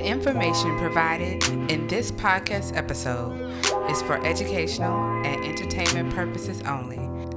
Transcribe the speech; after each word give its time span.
The 0.00 0.06
information 0.06 0.78
provided 0.78 1.46
in 1.70 1.86
this 1.86 2.10
podcast 2.10 2.74
episode 2.74 3.38
is 3.90 4.00
for 4.00 4.16
educational 4.24 4.98
and 5.26 5.44
entertainment 5.44 6.14
purposes 6.14 6.62
only 6.62 6.96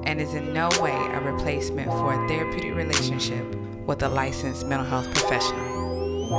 and 0.09 0.21
is 0.21 0.33
in 0.33 0.53
no 0.53 0.69
way 0.79 0.95
a 0.95 1.19
replacement 1.19 1.89
for 1.89 2.13
a 2.13 2.27
therapeutic 2.29 2.73
relationship 2.73 3.43
with 3.85 4.01
a 4.01 4.07
licensed 4.07 4.65
mental 4.65 4.87
health 4.87 5.13
professional. 5.13 6.29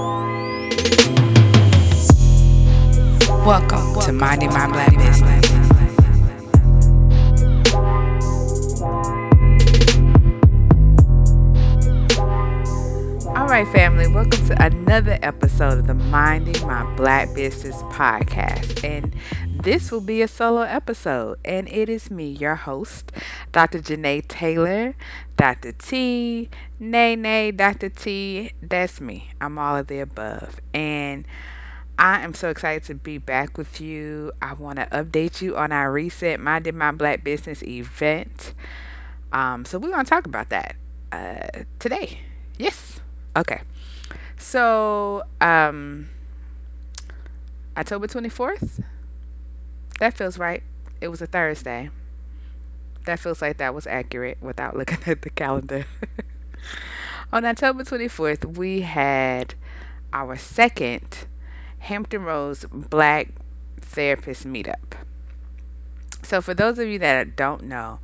Welcome 3.44 4.00
to 4.00 4.12
Minding 4.12 4.48
My 4.48 4.66
Black 4.66 4.96
Business. 4.96 5.63
All 13.44 13.50
right, 13.50 13.68
family, 13.68 14.08
welcome 14.08 14.46
to 14.46 14.64
another 14.64 15.18
episode 15.20 15.78
of 15.80 15.86
the 15.86 15.92
Minding 15.92 16.66
My 16.66 16.82
Black 16.96 17.34
Business 17.34 17.76
podcast. 17.92 18.82
And 18.82 19.14
this 19.62 19.92
will 19.92 20.00
be 20.00 20.22
a 20.22 20.28
solo 20.28 20.62
episode. 20.62 21.38
And 21.44 21.68
it 21.68 21.90
is 21.90 22.10
me, 22.10 22.30
your 22.30 22.54
host, 22.54 23.12
Dr. 23.52 23.80
Janae 23.80 24.26
Taylor, 24.26 24.96
Dr. 25.36 25.72
T, 25.72 26.48
Nay 26.80 27.16
Nay, 27.16 27.50
Dr. 27.50 27.90
T. 27.90 28.52
That's 28.62 28.98
me. 28.98 29.28
I'm 29.42 29.58
all 29.58 29.76
of 29.76 29.88
the 29.88 30.00
above. 30.00 30.58
And 30.72 31.26
I 31.98 32.20
am 32.20 32.32
so 32.32 32.48
excited 32.48 32.84
to 32.84 32.94
be 32.94 33.18
back 33.18 33.58
with 33.58 33.78
you. 33.78 34.32
I 34.40 34.54
want 34.54 34.78
to 34.78 34.86
update 34.86 35.42
you 35.42 35.54
on 35.54 35.70
our 35.70 35.92
recent 35.92 36.42
Minding 36.42 36.78
My 36.78 36.92
Black 36.92 37.22
Business 37.22 37.62
event. 37.62 38.54
Um, 39.34 39.66
so 39.66 39.78
we're 39.78 39.90
going 39.90 40.06
to 40.06 40.10
talk 40.10 40.24
about 40.24 40.48
that 40.48 40.76
uh, 41.12 41.64
today. 41.78 42.20
Yes. 42.56 43.00
Okay. 43.36 43.62
So, 44.36 45.24
um, 45.40 46.08
October 47.76 48.06
24th? 48.06 48.82
That 49.98 50.16
feels 50.16 50.38
right. 50.38 50.62
It 51.00 51.08
was 51.08 51.22
a 51.22 51.26
Thursday. 51.26 51.90
That 53.04 53.20
feels 53.20 53.42
like 53.42 53.58
that 53.58 53.74
was 53.74 53.86
accurate 53.86 54.38
without 54.40 54.76
looking 54.78 54.98
at 55.06 55.22
the 55.22 55.30
calendar. 55.30 55.86
On 57.32 57.44
October 57.44 57.84
24th, 57.84 58.56
we 58.56 58.82
had 58.82 59.54
our 60.12 60.36
second 60.36 61.26
Hampton 61.80 62.22
Roads 62.22 62.64
Black 62.72 63.30
Therapist 63.80 64.46
Meetup. 64.46 64.94
So, 66.22 66.40
for 66.40 66.54
those 66.54 66.78
of 66.78 66.88
you 66.88 66.98
that 67.00 67.36
don't 67.36 67.64
know, 67.64 67.98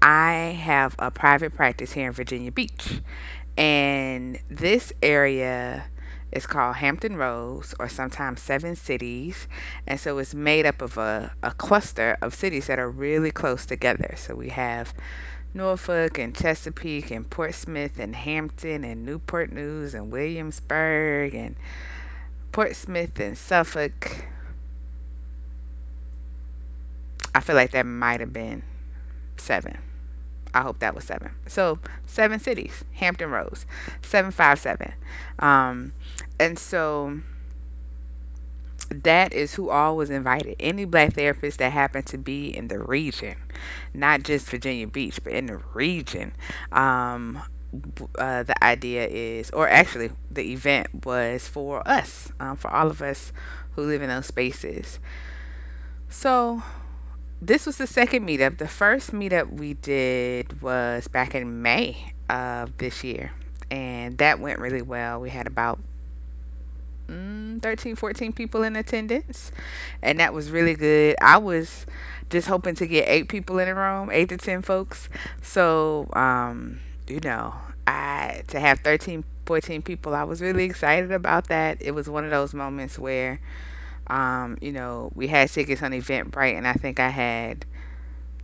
I 0.00 0.56
have 0.60 0.94
a 0.98 1.10
private 1.10 1.54
practice 1.54 1.92
here 1.92 2.06
in 2.08 2.12
Virginia 2.12 2.52
Beach. 2.52 3.00
And 3.56 4.40
this 4.48 4.92
area 5.02 5.86
is 6.32 6.46
called 6.46 6.76
Hampton 6.76 7.16
Roads, 7.16 7.74
or 7.78 7.88
sometimes 7.88 8.42
Seven 8.42 8.74
Cities. 8.74 9.46
And 9.86 10.00
so 10.00 10.18
it's 10.18 10.34
made 10.34 10.66
up 10.66 10.82
of 10.82 10.98
a, 10.98 11.34
a 11.42 11.52
cluster 11.52 12.16
of 12.20 12.34
cities 12.34 12.66
that 12.66 12.78
are 12.78 12.90
really 12.90 13.30
close 13.30 13.64
together. 13.64 14.14
So 14.16 14.34
we 14.34 14.48
have 14.48 14.92
Norfolk 15.54 16.18
and 16.18 16.34
Chesapeake 16.34 17.12
and 17.12 17.30
Portsmouth 17.30 18.00
and 18.00 18.16
Hampton 18.16 18.82
and 18.82 19.06
Newport 19.06 19.52
News 19.52 19.94
and 19.94 20.10
Williamsburg 20.10 21.34
and 21.34 21.54
Portsmouth 22.50 23.20
and 23.20 23.38
Suffolk. 23.38 24.26
I 27.32 27.40
feel 27.40 27.54
like 27.54 27.70
that 27.70 27.86
might 27.86 28.18
have 28.20 28.32
been 28.32 28.64
seven. 29.36 29.78
I 30.54 30.62
hope 30.62 30.78
that 30.78 30.94
was 30.94 31.04
seven. 31.04 31.32
So 31.46 31.78
seven 32.06 32.38
cities, 32.38 32.84
Hampton 32.94 33.30
Roads, 33.30 33.66
seven 34.02 34.30
five 34.30 34.58
seven, 34.58 34.94
um, 35.40 35.92
and 36.38 36.58
so 36.58 37.20
that 38.90 39.32
is 39.32 39.54
who 39.54 39.70
all 39.70 39.96
was 39.96 40.10
invited. 40.10 40.56
Any 40.60 40.84
black 40.84 41.14
therapists 41.14 41.56
that 41.56 41.72
happened 41.72 42.06
to 42.06 42.18
be 42.18 42.54
in 42.56 42.68
the 42.68 42.78
region, 42.78 43.36
not 43.92 44.22
just 44.22 44.48
Virginia 44.48 44.86
Beach, 44.86 45.18
but 45.22 45.32
in 45.32 45.46
the 45.46 45.60
region. 45.72 46.32
Um, 46.70 47.42
uh, 48.18 48.44
the 48.44 48.62
idea 48.62 49.06
is, 49.06 49.50
or 49.50 49.68
actually, 49.68 50.10
the 50.30 50.52
event 50.52 51.04
was 51.04 51.48
for 51.48 51.86
us, 51.88 52.30
um, 52.38 52.56
for 52.56 52.70
all 52.70 52.88
of 52.88 53.02
us 53.02 53.32
who 53.72 53.82
live 53.82 54.02
in 54.02 54.08
those 54.08 54.26
spaces. 54.26 55.00
So 56.08 56.62
this 57.46 57.66
was 57.66 57.76
the 57.76 57.86
second 57.86 58.26
meetup. 58.26 58.58
The 58.58 58.68
first 58.68 59.12
meetup 59.12 59.52
we 59.52 59.74
did 59.74 60.62
was 60.62 61.08
back 61.08 61.34
in 61.34 61.62
May 61.62 62.12
of 62.28 62.76
this 62.78 63.04
year, 63.04 63.32
and 63.70 64.16
that 64.18 64.40
went 64.40 64.58
really 64.58 64.82
well. 64.82 65.20
We 65.20 65.30
had 65.30 65.46
about 65.46 65.78
mm, 67.08 67.60
13, 67.62 67.96
14 67.96 68.32
people 68.32 68.62
in 68.62 68.76
attendance, 68.76 69.52
and 70.02 70.18
that 70.20 70.32
was 70.32 70.50
really 70.50 70.74
good. 70.74 71.16
I 71.20 71.36
was 71.38 71.86
just 72.30 72.48
hoping 72.48 72.74
to 72.76 72.86
get 72.86 73.08
eight 73.08 73.28
people 73.28 73.58
in 73.58 73.68
the 73.68 73.74
room, 73.74 74.10
eight 74.10 74.30
to 74.30 74.36
10 74.36 74.62
folks. 74.62 75.08
So, 75.42 76.08
um, 76.14 76.80
you 77.06 77.20
know, 77.20 77.54
I 77.86 78.42
to 78.48 78.58
have 78.58 78.80
13, 78.80 79.24
14 79.44 79.82
people, 79.82 80.14
I 80.14 80.24
was 80.24 80.40
really 80.40 80.64
excited 80.64 81.12
about 81.12 81.48
that. 81.48 81.76
It 81.80 81.92
was 81.92 82.08
one 82.08 82.24
of 82.24 82.30
those 82.30 82.54
moments 82.54 82.98
where 82.98 83.40
um, 84.08 84.58
you 84.60 84.72
know, 84.72 85.10
we 85.14 85.28
had 85.28 85.50
tickets 85.50 85.82
on 85.82 85.92
Eventbrite, 85.92 86.56
and 86.56 86.66
I 86.66 86.74
think 86.74 87.00
I 87.00 87.08
had 87.08 87.64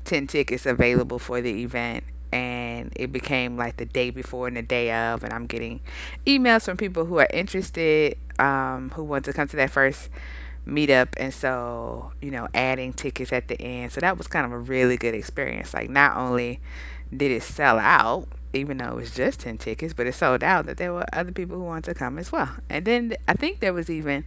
10 0.04 0.26
tickets 0.26 0.66
available 0.66 1.19
for 1.19 1.41
the 1.41 1.62
event. 1.62 2.04
And 2.32 2.93
it 2.94 3.10
became 3.10 3.56
like 3.56 3.76
the 3.76 3.84
day 3.84 4.10
before 4.10 4.47
and 4.47 4.56
the 4.56 4.62
day 4.62 4.93
of, 4.93 5.25
and 5.25 5.32
I'm 5.32 5.47
getting 5.47 5.81
emails 6.26 6.65
from 6.65 6.76
people 6.76 7.04
who 7.04 7.19
are 7.19 7.28
interested, 7.32 8.16
um, 8.38 8.91
who 8.91 9.03
want 9.03 9.25
to 9.25 9.32
come 9.32 9.48
to 9.48 9.56
that 9.56 9.71
first 9.71 10.09
meetup. 10.65 11.09
And 11.16 11.34
so, 11.34 12.12
you 12.22 12.31
know, 12.31 12.47
adding 12.54 12.92
tickets 12.92 13.32
at 13.32 13.48
the 13.48 13.60
end. 13.60 13.91
So 13.91 14.00
that 14.00 14.16
was 14.16 14.28
kind 14.28 14.47
of 14.47 14.53
a 14.53 14.59
really 14.59 14.97
good 14.97 15.15
experience. 15.15 15.75
Like, 15.75 15.91
not 15.91 16.16
only 16.16 16.60
did 17.15 17.32
it 17.32 17.42
sell 17.42 17.81
out, 17.81 18.28
even 18.53 18.78
though 18.78 18.91
it 18.91 18.94
was 18.94 19.10
just 19.12 19.41
10 19.41 19.59
tickets, 19.59 19.92
but 19.92 20.06
it 20.06 20.15
sold 20.15 20.44
out, 20.44 20.66
that 20.66 20.77
there 20.77 20.92
were 20.92 21.06
other 21.12 21.32
people 21.32 21.56
who 21.56 21.65
wanted 21.65 21.84
to 21.84 21.94
come 21.94 22.19
as 22.19 22.31
well. 22.31 22.50
And 22.69 22.84
then 22.84 23.16
I 23.27 23.34
think 23.34 23.60
there 23.60 23.72
was 23.72 23.91
even 23.91 24.25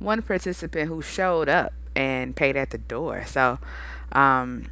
one 0.00 0.22
participant 0.22 0.88
who 0.88 1.00
showed 1.00 1.48
up 1.48 1.72
and 1.94 2.34
paid 2.34 2.56
at 2.56 2.70
the 2.70 2.78
door. 2.78 3.24
So 3.26 3.58
um, 4.12 4.66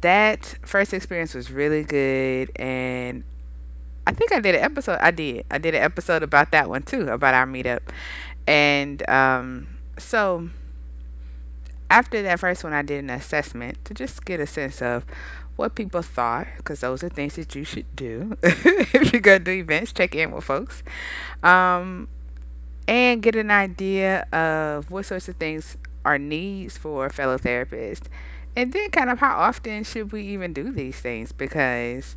that 0.00 0.56
first 0.62 0.92
experience 0.92 1.34
was 1.34 1.52
really 1.52 1.84
good, 1.84 2.50
and 2.56 3.22
I 4.06 4.12
think 4.12 4.32
I 4.32 4.40
did 4.40 4.56
an 4.56 4.62
episode. 4.62 4.98
I 5.00 5.12
did. 5.12 5.44
I 5.50 5.58
did 5.58 5.74
an 5.74 5.82
episode 5.82 6.22
about 6.22 6.50
that 6.50 6.68
one 6.68 6.82
too, 6.82 7.08
about 7.08 7.34
our 7.34 7.46
meetup, 7.46 7.80
and 8.46 9.08
um, 9.08 9.68
so 9.98 10.48
after 11.90 12.22
that 12.22 12.40
first 12.40 12.64
one, 12.64 12.72
I 12.72 12.82
did 12.82 13.04
an 13.04 13.10
assessment 13.10 13.84
to 13.84 13.94
just 13.94 14.24
get 14.24 14.40
a 14.40 14.46
sense 14.46 14.82
of 14.82 15.04
what 15.56 15.74
people 15.76 16.02
thought, 16.02 16.48
because 16.56 16.80
those 16.80 17.04
are 17.04 17.08
things 17.08 17.36
that 17.36 17.54
you 17.54 17.62
should 17.62 17.94
do 17.94 18.36
if 18.42 19.12
you're 19.12 19.20
gonna 19.20 19.38
do 19.38 19.52
events. 19.52 19.92
Check 19.92 20.14
in 20.14 20.32
with 20.32 20.44
folks. 20.44 20.82
Um, 21.42 22.08
and 22.86 23.22
get 23.22 23.34
an 23.34 23.50
idea 23.50 24.22
of 24.32 24.90
what 24.90 25.06
sorts 25.06 25.28
of 25.28 25.36
things 25.36 25.76
are 26.04 26.18
needs 26.18 26.76
for 26.76 27.08
fellow 27.08 27.38
therapists 27.38 28.08
and 28.56 28.72
then 28.72 28.90
kind 28.90 29.10
of 29.10 29.18
how 29.18 29.36
often 29.36 29.84
should 29.84 30.12
we 30.12 30.22
even 30.22 30.52
do 30.52 30.70
these 30.70 31.00
things? 31.00 31.32
Because 31.32 32.16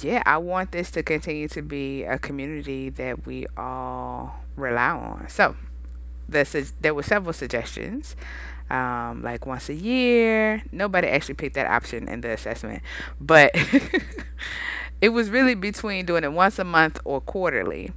yeah 0.00 0.22
i 0.24 0.38
want 0.38 0.72
this 0.72 0.90
to 0.90 1.02
continue 1.02 1.46
to 1.46 1.60
be 1.60 2.02
a 2.04 2.18
community 2.18 2.88
that 2.88 3.26
we 3.26 3.46
all 3.56 4.34
rely 4.56 4.88
on. 4.88 5.28
So 5.28 5.56
the, 6.28 6.70
there 6.80 6.94
were 6.94 7.02
several 7.02 7.32
suggestions 7.34 8.16
um, 8.70 9.22
like 9.22 9.44
once 9.44 9.68
a 9.68 9.74
year. 9.74 10.62
Nobody 10.72 11.08
actually 11.08 11.34
picked 11.34 11.56
that 11.56 11.66
option 11.66 12.08
in 12.08 12.22
the 12.22 12.30
assessment 12.30 12.82
but 13.20 13.50
it 15.02 15.10
was 15.10 15.28
really 15.28 15.54
between 15.54 16.06
doing 16.06 16.24
it 16.24 16.32
once 16.32 16.58
a 16.58 16.64
month 16.64 16.98
or 17.04 17.20
quarterly 17.20 17.92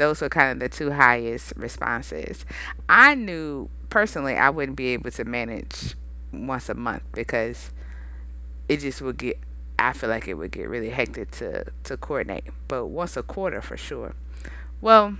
those 0.00 0.22
were 0.22 0.30
kind 0.30 0.50
of 0.50 0.58
the 0.60 0.74
two 0.74 0.92
highest 0.92 1.52
responses. 1.56 2.46
I 2.88 3.14
knew 3.14 3.68
personally 3.90 4.34
I 4.34 4.48
wouldn't 4.48 4.76
be 4.76 4.88
able 4.88 5.10
to 5.10 5.24
manage 5.24 5.94
once 6.32 6.70
a 6.70 6.74
month 6.74 7.02
because 7.12 7.70
it 8.66 8.78
just 8.78 9.02
would 9.02 9.18
get 9.18 9.38
I 9.78 9.92
feel 9.92 10.08
like 10.08 10.26
it 10.26 10.34
would 10.34 10.52
get 10.52 10.70
really 10.70 10.88
hectic 10.88 11.30
to 11.32 11.66
to 11.84 11.96
coordinate. 11.98 12.44
But 12.66 12.86
once 12.86 13.14
a 13.18 13.22
quarter 13.22 13.60
for 13.60 13.76
sure. 13.76 14.14
Well, 14.80 15.16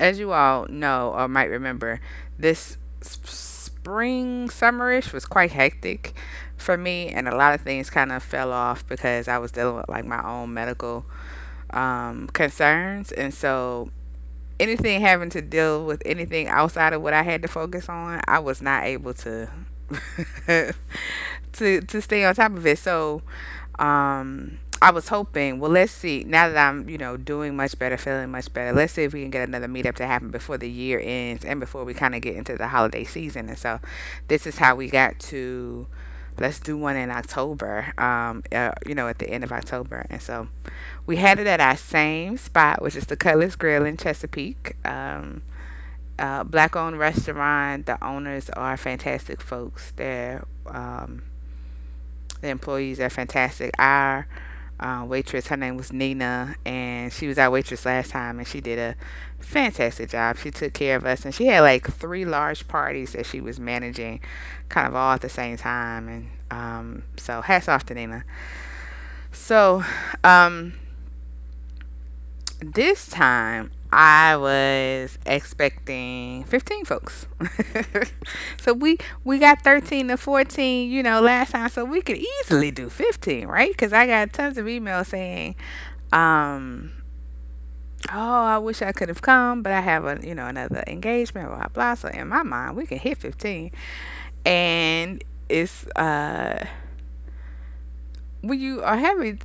as 0.00 0.18
you 0.18 0.32
all 0.32 0.66
know 0.68 1.12
or 1.14 1.28
might 1.28 1.50
remember, 1.50 2.00
this 2.38 2.78
spring 3.02 4.48
summerish 4.48 5.12
was 5.12 5.26
quite 5.26 5.52
hectic 5.52 6.14
for 6.56 6.78
me 6.78 7.08
and 7.08 7.28
a 7.28 7.36
lot 7.36 7.54
of 7.54 7.60
things 7.60 7.90
kind 7.90 8.12
of 8.12 8.22
fell 8.22 8.50
off 8.50 8.86
because 8.88 9.28
I 9.28 9.36
was 9.36 9.52
dealing 9.52 9.76
with 9.76 9.88
like 9.90 10.06
my 10.06 10.26
own 10.26 10.54
medical 10.54 11.04
um, 11.70 12.28
concerns. 12.28 13.12
And 13.12 13.32
so 13.32 13.90
anything 14.60 15.00
having 15.00 15.30
to 15.30 15.42
deal 15.42 15.84
with 15.84 16.02
anything 16.04 16.48
outside 16.48 16.92
of 16.92 17.02
what 17.02 17.14
I 17.14 17.22
had 17.22 17.42
to 17.42 17.48
focus 17.48 17.88
on, 17.88 18.20
I 18.26 18.38
was 18.38 18.60
not 18.62 18.84
able 18.84 19.14
to 19.14 19.50
to 21.52 21.80
to 21.80 22.02
stay 22.02 22.24
on 22.24 22.34
top 22.34 22.52
of 22.52 22.66
it. 22.66 22.78
So 22.78 23.22
um, 23.78 24.58
I 24.80 24.90
was 24.90 25.08
hoping, 25.08 25.58
well, 25.58 25.70
let's 25.70 25.92
see. 25.92 26.24
Now 26.24 26.48
that 26.48 26.68
I'm, 26.68 26.88
you 26.88 26.98
know, 26.98 27.16
doing 27.16 27.56
much 27.56 27.78
better, 27.78 27.96
feeling 27.96 28.30
much 28.30 28.52
better, 28.52 28.72
let's 28.72 28.92
see 28.92 29.02
if 29.04 29.12
we 29.12 29.22
can 29.22 29.30
get 29.30 29.48
another 29.48 29.68
meetup 29.68 29.96
to 29.96 30.06
happen 30.06 30.30
before 30.30 30.58
the 30.58 30.70
year 30.70 31.00
ends 31.02 31.44
and 31.44 31.58
before 31.60 31.84
we 31.84 31.94
kind 31.94 32.14
of 32.14 32.20
get 32.20 32.36
into 32.36 32.56
the 32.56 32.68
holiday 32.68 33.04
season. 33.04 33.48
And 33.48 33.58
so, 33.58 33.80
this 34.28 34.46
is 34.46 34.58
how 34.58 34.76
we 34.76 34.88
got 34.88 35.18
to 35.20 35.86
let's 36.38 36.60
do 36.60 36.76
one 36.76 36.96
in 36.96 37.10
October, 37.10 37.92
um, 37.98 38.42
uh, 38.52 38.72
you 38.86 38.94
know, 38.94 39.08
at 39.08 39.18
the 39.18 39.28
end 39.28 39.44
of 39.44 39.52
October. 39.52 40.06
And 40.10 40.22
so, 40.22 40.48
we 41.08 41.16
had 41.16 41.38
it 41.38 41.46
at 41.46 41.58
our 41.58 41.74
same 41.74 42.36
spot, 42.36 42.82
which 42.82 42.94
is 42.94 43.06
the 43.06 43.16
Cutlass 43.16 43.56
Grill 43.56 43.86
in 43.86 43.96
Chesapeake. 43.96 44.76
Um, 44.84 45.40
uh, 46.18 46.44
black 46.44 46.76
owned 46.76 46.98
restaurant. 46.98 47.86
The 47.86 48.04
owners 48.04 48.50
are 48.50 48.76
fantastic 48.76 49.40
folks. 49.40 49.90
They're 49.96 50.44
um, 50.66 51.22
the 52.42 52.48
employees 52.48 53.00
are 53.00 53.08
fantastic. 53.08 53.70
Our 53.78 54.28
uh, 54.78 55.06
waitress, 55.08 55.46
her 55.46 55.56
name 55.56 55.78
was 55.78 55.94
Nina, 55.94 56.56
and 56.66 57.10
she 57.10 57.26
was 57.26 57.38
our 57.38 57.50
waitress 57.50 57.86
last 57.86 58.10
time, 58.10 58.38
and 58.38 58.46
she 58.46 58.60
did 58.60 58.78
a 58.78 58.94
fantastic 59.42 60.10
job. 60.10 60.36
She 60.36 60.50
took 60.50 60.74
care 60.74 60.96
of 60.96 61.06
us, 61.06 61.24
and 61.24 61.34
she 61.34 61.46
had 61.46 61.62
like 61.62 61.90
three 61.90 62.26
large 62.26 62.68
parties 62.68 63.12
that 63.12 63.24
she 63.24 63.40
was 63.40 63.58
managing, 63.58 64.20
kind 64.68 64.86
of 64.86 64.94
all 64.94 65.14
at 65.14 65.22
the 65.22 65.30
same 65.30 65.56
time. 65.56 66.06
And 66.06 66.26
um, 66.50 67.02
so, 67.16 67.40
hats 67.40 67.66
off 67.66 67.86
to 67.86 67.94
Nina. 67.94 68.24
So, 69.32 69.84
um, 70.22 70.74
this 72.60 73.08
time 73.08 73.70
I 73.90 74.36
was 74.36 75.18
expecting 75.24 76.44
15 76.44 76.84
folks. 76.84 77.26
so 78.60 78.74
we 78.74 78.98
we 79.24 79.38
got 79.38 79.62
13 79.62 80.08
to 80.08 80.16
14, 80.16 80.90
you 80.90 81.02
know, 81.02 81.20
last 81.20 81.52
time 81.52 81.68
so 81.70 81.84
we 81.84 82.02
could 82.02 82.18
easily 82.18 82.70
do 82.70 82.90
15, 82.90 83.46
right? 83.46 83.76
Cuz 83.76 83.92
I 83.92 84.06
got 84.06 84.32
tons 84.32 84.58
of 84.58 84.66
emails 84.66 85.06
saying 85.06 85.54
um 86.12 86.92
oh, 88.12 88.44
I 88.44 88.58
wish 88.58 88.82
I 88.82 88.92
could 88.92 89.08
have 89.08 89.22
come, 89.22 89.62
but 89.62 89.72
I 89.72 89.80
have 89.80 90.04
a, 90.04 90.18
you 90.22 90.34
know, 90.34 90.46
another 90.46 90.84
engagement 90.86 91.48
blah 91.48 91.68
blah. 91.68 91.94
So 91.94 92.08
in 92.08 92.28
my 92.28 92.42
mind, 92.42 92.76
we 92.76 92.86
can 92.86 92.98
hit 92.98 93.18
15. 93.18 93.70
And 94.44 95.24
it's 95.48 95.86
uh 95.96 96.66
when 98.42 98.60
you 98.60 98.82
are 98.82 98.96
having 98.96 99.40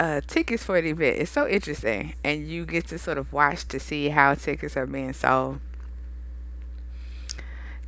uh, 0.00 0.20
tickets 0.26 0.64
for 0.64 0.80
the 0.80 0.90
event. 0.90 1.18
It's 1.20 1.30
so 1.30 1.48
interesting, 1.48 2.14
and 2.24 2.46
you 2.46 2.64
get 2.66 2.88
to 2.88 2.98
sort 2.98 3.18
of 3.18 3.32
watch 3.32 3.66
to 3.68 3.78
see 3.78 4.08
how 4.08 4.34
tickets 4.34 4.76
are 4.76 4.86
being 4.86 5.12
sold. 5.12 5.60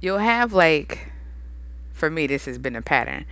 You'll 0.00 0.18
have 0.18 0.52
like, 0.52 1.10
for 1.92 2.10
me, 2.10 2.26
this 2.26 2.44
has 2.44 2.58
been 2.58 2.76
a 2.76 2.82
pattern. 2.82 3.24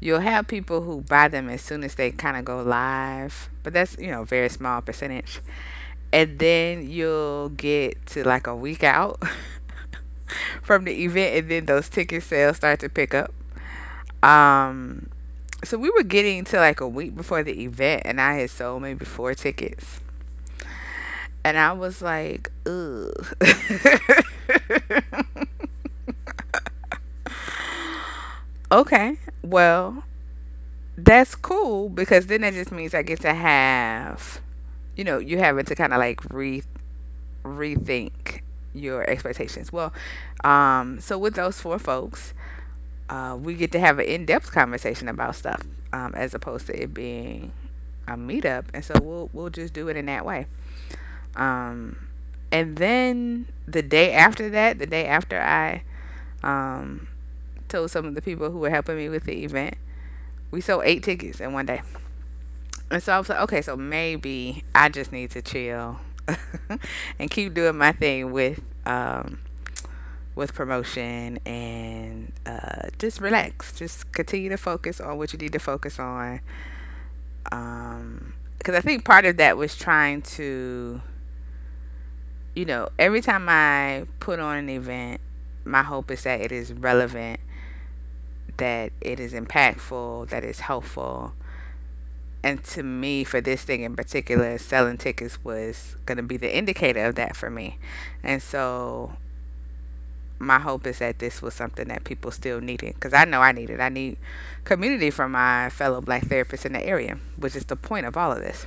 You'll 0.00 0.20
have 0.20 0.46
people 0.46 0.82
who 0.82 1.00
buy 1.00 1.28
them 1.28 1.48
as 1.48 1.62
soon 1.62 1.82
as 1.82 1.94
they 1.94 2.10
kind 2.10 2.36
of 2.36 2.44
go 2.44 2.62
live, 2.62 3.48
but 3.62 3.72
that's 3.72 3.96
you 3.98 4.10
know 4.10 4.24
very 4.24 4.48
small 4.48 4.80
percentage. 4.80 5.40
And 6.12 6.38
then 6.38 6.88
you'll 6.88 7.50
get 7.50 8.06
to 8.06 8.26
like 8.26 8.46
a 8.46 8.56
week 8.56 8.82
out 8.82 9.20
from 10.62 10.84
the 10.84 11.04
event, 11.04 11.36
and 11.36 11.50
then 11.50 11.66
those 11.66 11.88
ticket 11.88 12.22
sales 12.22 12.58
start 12.58 12.80
to 12.80 12.88
pick 12.88 13.14
up. 13.14 13.32
Um, 14.22 15.08
so 15.64 15.78
we 15.78 15.90
were 15.90 16.02
getting 16.02 16.44
to 16.44 16.58
like 16.58 16.80
a 16.80 16.88
week 16.88 17.16
before 17.16 17.42
the 17.42 17.62
event 17.62 18.02
and 18.04 18.20
I 18.20 18.34
had 18.34 18.50
sold 18.50 18.82
maybe 18.82 19.04
four 19.04 19.34
tickets. 19.34 20.00
And 21.44 21.58
I 21.58 21.72
was 21.72 22.02
like, 22.02 22.50
ugh. 22.66 23.34
okay, 28.72 29.18
well, 29.42 30.04
that's 30.96 31.34
cool 31.34 31.88
because 31.88 32.26
then 32.26 32.42
that 32.42 32.54
just 32.54 32.72
means 32.72 32.94
I 32.94 33.02
get 33.02 33.20
to 33.20 33.34
have, 33.34 34.40
you 34.96 35.04
know, 35.04 35.18
you 35.18 35.38
having 35.38 35.64
to 35.64 35.74
kind 35.74 35.92
of 35.92 35.98
like 35.98 36.20
re 36.32 36.62
rethink 37.44 38.40
your 38.74 39.08
expectations. 39.08 39.72
Well, 39.72 39.92
um, 40.44 41.00
so 41.00 41.18
with 41.18 41.34
those 41.34 41.60
four 41.60 41.78
folks, 41.78 42.34
uh, 43.08 43.36
we 43.40 43.54
get 43.54 43.72
to 43.72 43.80
have 43.80 43.98
an 43.98 44.06
in-depth 44.06 44.52
conversation 44.52 45.08
about 45.08 45.34
stuff 45.34 45.62
um, 45.92 46.14
as 46.14 46.34
opposed 46.34 46.66
to 46.66 46.82
it 46.82 46.92
being 46.94 47.52
a 48.06 48.12
meetup. 48.12 48.66
And 48.74 48.84
so 48.84 48.94
we'll 49.00 49.30
we'll 49.32 49.50
just 49.50 49.72
do 49.72 49.88
it 49.88 49.96
in 49.96 50.06
that 50.06 50.24
way. 50.24 50.46
Um, 51.36 52.08
and 52.50 52.76
then 52.76 53.46
the 53.66 53.82
day 53.82 54.12
after 54.12 54.48
that 54.50 54.78
the 54.78 54.86
day 54.86 55.06
after 55.06 55.38
i 55.40 55.82
um, 56.42 57.08
told 57.68 57.90
some 57.90 58.06
of 58.06 58.14
the 58.14 58.22
people 58.22 58.50
who 58.50 58.58
were 58.58 58.70
helping 58.70 58.96
me 58.96 59.08
with 59.08 59.24
the 59.24 59.44
event 59.44 59.74
we 60.50 60.60
sold 60.60 60.82
eight 60.84 61.02
tickets 61.02 61.40
in 61.40 61.52
one 61.52 61.66
day. 61.66 61.82
And 62.90 63.02
so 63.02 63.12
i 63.12 63.18
was 63.18 63.28
like 63.28 63.40
okay 63.40 63.60
so 63.62 63.76
maybe 63.76 64.64
i 64.74 64.88
just 64.88 65.12
need 65.12 65.30
to 65.32 65.42
chill 65.42 66.00
and 67.18 67.30
keep 67.30 67.54
doing 67.54 67.76
my 67.76 67.92
thing 67.92 68.32
with 68.32 68.60
um, 68.86 69.40
with 70.38 70.54
promotion 70.54 71.40
and 71.44 72.32
uh, 72.46 72.88
just 72.98 73.20
relax. 73.20 73.76
Just 73.76 74.10
continue 74.12 74.48
to 74.48 74.56
focus 74.56 75.00
on 75.00 75.18
what 75.18 75.32
you 75.32 75.38
need 75.38 75.52
to 75.52 75.58
focus 75.58 75.98
on. 75.98 76.40
Um, 77.50 78.34
because 78.56 78.76
I 78.76 78.80
think 78.80 79.04
part 79.04 79.24
of 79.24 79.36
that 79.38 79.56
was 79.56 79.76
trying 79.76 80.22
to, 80.22 81.00
you 82.54 82.64
know, 82.64 82.88
every 82.98 83.20
time 83.20 83.46
I 83.48 84.06
put 84.20 84.38
on 84.38 84.56
an 84.56 84.68
event, 84.68 85.20
my 85.64 85.82
hope 85.82 86.10
is 86.10 86.22
that 86.22 86.40
it 86.40 86.52
is 86.52 86.72
relevant, 86.72 87.40
that 88.58 88.92
it 89.00 89.18
is 89.18 89.32
impactful, 89.32 90.28
that 90.28 90.44
it's 90.44 90.60
helpful. 90.60 91.32
And 92.44 92.62
to 92.64 92.84
me, 92.84 93.24
for 93.24 93.40
this 93.40 93.64
thing 93.64 93.82
in 93.82 93.96
particular, 93.96 94.56
selling 94.58 94.98
tickets 94.98 95.42
was 95.42 95.96
going 96.06 96.18
to 96.18 96.22
be 96.22 96.36
the 96.36 96.56
indicator 96.56 97.04
of 97.06 97.16
that 97.16 97.34
for 97.34 97.50
me. 97.50 97.78
And 98.22 98.40
so 98.40 99.16
my 100.38 100.58
hope 100.58 100.86
is 100.86 100.98
that 100.98 101.18
this 101.18 101.42
was 101.42 101.54
something 101.54 101.88
that 101.88 102.04
people 102.04 102.30
still 102.30 102.60
needed 102.60 102.94
because 102.94 103.12
I 103.12 103.24
know 103.24 103.40
I 103.40 103.52
need 103.52 103.70
it. 103.70 103.80
I 103.80 103.88
need 103.88 104.16
community 104.64 105.10
from 105.10 105.32
my 105.32 105.70
fellow 105.70 106.00
black 106.00 106.26
therapists 106.26 106.64
in 106.64 106.72
the 106.72 106.84
area, 106.84 107.18
which 107.36 107.56
is 107.56 107.64
the 107.64 107.76
point 107.76 108.06
of 108.06 108.16
all 108.16 108.32
of 108.32 108.38
this. 108.38 108.66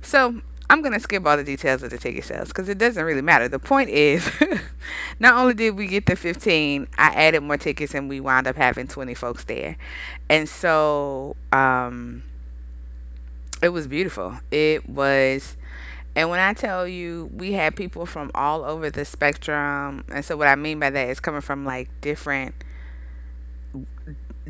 So 0.00 0.40
I'm 0.68 0.80
going 0.80 0.94
to 0.94 1.00
skip 1.00 1.26
all 1.26 1.36
the 1.36 1.44
details 1.44 1.82
of 1.82 1.90
the 1.90 1.98
ticket 1.98 2.24
sales 2.24 2.48
because 2.48 2.68
it 2.68 2.78
doesn't 2.78 3.04
really 3.04 3.20
matter. 3.20 3.46
The 3.46 3.58
point 3.58 3.90
is, 3.90 4.28
not 5.20 5.34
only 5.34 5.54
did 5.54 5.76
we 5.76 5.86
get 5.86 6.06
the 6.06 6.16
15, 6.16 6.88
I 6.96 7.08
added 7.14 7.42
more 7.42 7.58
tickets 7.58 7.94
and 7.94 8.08
we 8.08 8.20
wound 8.20 8.46
up 8.46 8.56
having 8.56 8.88
20 8.88 9.14
folks 9.14 9.44
there. 9.44 9.76
And 10.28 10.48
so 10.48 11.36
um, 11.52 12.22
it 13.62 13.68
was 13.68 13.86
beautiful. 13.86 14.38
It 14.50 14.88
was 14.88 15.56
and 16.14 16.28
when 16.30 16.40
I 16.40 16.52
tell 16.52 16.86
you, 16.86 17.30
we 17.34 17.52
had 17.52 17.74
people 17.76 18.04
from 18.06 18.30
all 18.34 18.64
over 18.64 18.90
the 18.90 19.04
spectrum. 19.04 20.04
And 20.10 20.24
so 20.24 20.36
what 20.36 20.48
I 20.48 20.56
mean 20.56 20.78
by 20.78 20.90
that 20.90 21.08
is 21.08 21.20
coming 21.20 21.40
from 21.40 21.64
like 21.64 21.88
different 22.00 22.54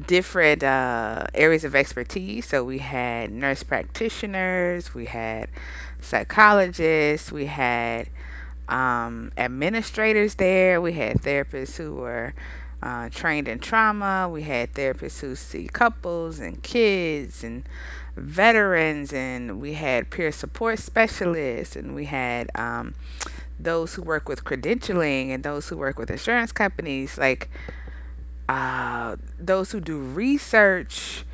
different 0.07 0.62
uh, 0.62 1.25
areas 1.35 1.64
of 1.64 1.75
expertise. 1.75 2.47
So 2.49 2.64
we 2.64 2.78
had 2.78 3.31
nurse 3.31 3.62
practitioners, 3.62 4.95
we 4.95 5.07
had 5.07 5.49
psychologists, 6.00 7.31
we 7.31 7.47
had 7.47 8.09
um, 8.69 9.33
administrators 9.37 10.37
there, 10.37 10.81
we 10.81 10.95
had 10.95 11.19
therapists 11.19 11.76
who 11.76 11.95
were 11.95 12.35
uh, 12.83 13.09
trained 13.11 13.49
in 13.49 13.59
trauma, 13.59 14.29
we 14.29 14.43
had 14.43 14.73
therapists 14.75 15.21
who 15.21 15.35
see 15.37 15.69
couples 15.69 16.41
and 16.41 16.62
kids 16.62 17.45
and 17.45 17.65
veterans 18.17 19.12
and 19.12 19.61
we 19.61 19.75
had 19.75 20.11
peer 20.11 20.31
support 20.33 20.79
specialists 20.79 21.77
and 21.77 21.95
we 21.95 22.05
had 22.05 22.51
um, 22.55 22.95
those 23.59 23.95
who 23.95 24.03
work 24.03 24.29
with 24.29 24.45
credentialing 24.45 25.29
and 25.31 25.43
those 25.45 25.69
who 25.69 25.77
work 25.77 25.99
with 25.99 26.11
insurance 26.11 26.53
companies 26.53 27.17
like 27.17 27.49
uh, 28.49 29.17
those 29.39 29.73
who 29.73 29.81
do 29.81 29.99
research 29.99 31.25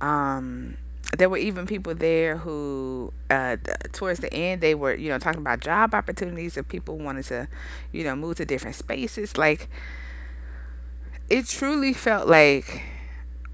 um, 0.00 0.76
there 1.16 1.28
were 1.28 1.36
even 1.36 1.66
people 1.66 1.94
there 1.94 2.38
who 2.38 3.12
uh, 3.30 3.56
towards 3.92 4.20
the 4.20 4.32
end 4.32 4.60
they 4.60 4.74
were 4.74 4.94
you 4.94 5.08
know 5.08 5.18
talking 5.18 5.40
about 5.40 5.60
job 5.60 5.94
opportunities 5.94 6.56
if 6.56 6.66
people 6.68 6.96
wanted 6.98 7.24
to 7.24 7.48
you 7.92 8.02
know 8.02 8.16
move 8.16 8.36
to 8.36 8.44
different 8.44 8.76
spaces. 8.76 9.36
Like 9.36 9.68
it 11.32 11.46
truly 11.46 11.94
felt 11.94 12.28
like 12.28 12.82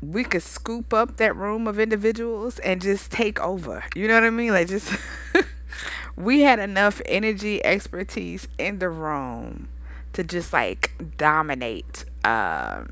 we 0.03 0.25
could 0.25 0.43
scoop 0.43 0.93
up 0.93 1.17
that 1.19 1.37
room 1.37 1.69
of 1.69 1.79
individuals 1.79 2.59
and 2.59 2.83
just 2.83 3.13
take 3.13 3.41
over. 3.41 3.85
You 3.95 4.09
know 4.09 4.15
what 4.15 4.25
I 4.25 4.31
mean? 4.31 4.51
Like 4.51 4.67
just 4.67 4.93
we 6.17 6.41
had 6.41 6.59
enough 6.59 7.01
energy, 7.07 7.65
expertise 7.65 8.49
in 8.59 8.81
the 8.81 8.89
room 8.89 9.69
to 10.13 10.25
just 10.25 10.53
like 10.53 10.91
dominate 11.19 12.05
uh, 12.25 12.83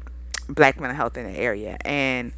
black 0.48 0.78
mental 0.78 0.94
health 0.96 1.16
in 1.16 1.32
the 1.32 1.36
area 1.36 1.78
and 1.84 2.32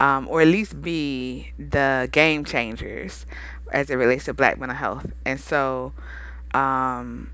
um, 0.00 0.26
or 0.28 0.40
at 0.40 0.48
least 0.48 0.82
be 0.82 1.52
the 1.56 2.08
game 2.10 2.44
changers 2.44 3.26
as 3.70 3.90
it 3.90 3.94
relates 3.94 4.24
to 4.24 4.34
black 4.34 4.58
mental 4.58 4.76
health. 4.76 5.12
And 5.24 5.38
so 5.38 5.92
um, 6.52 7.30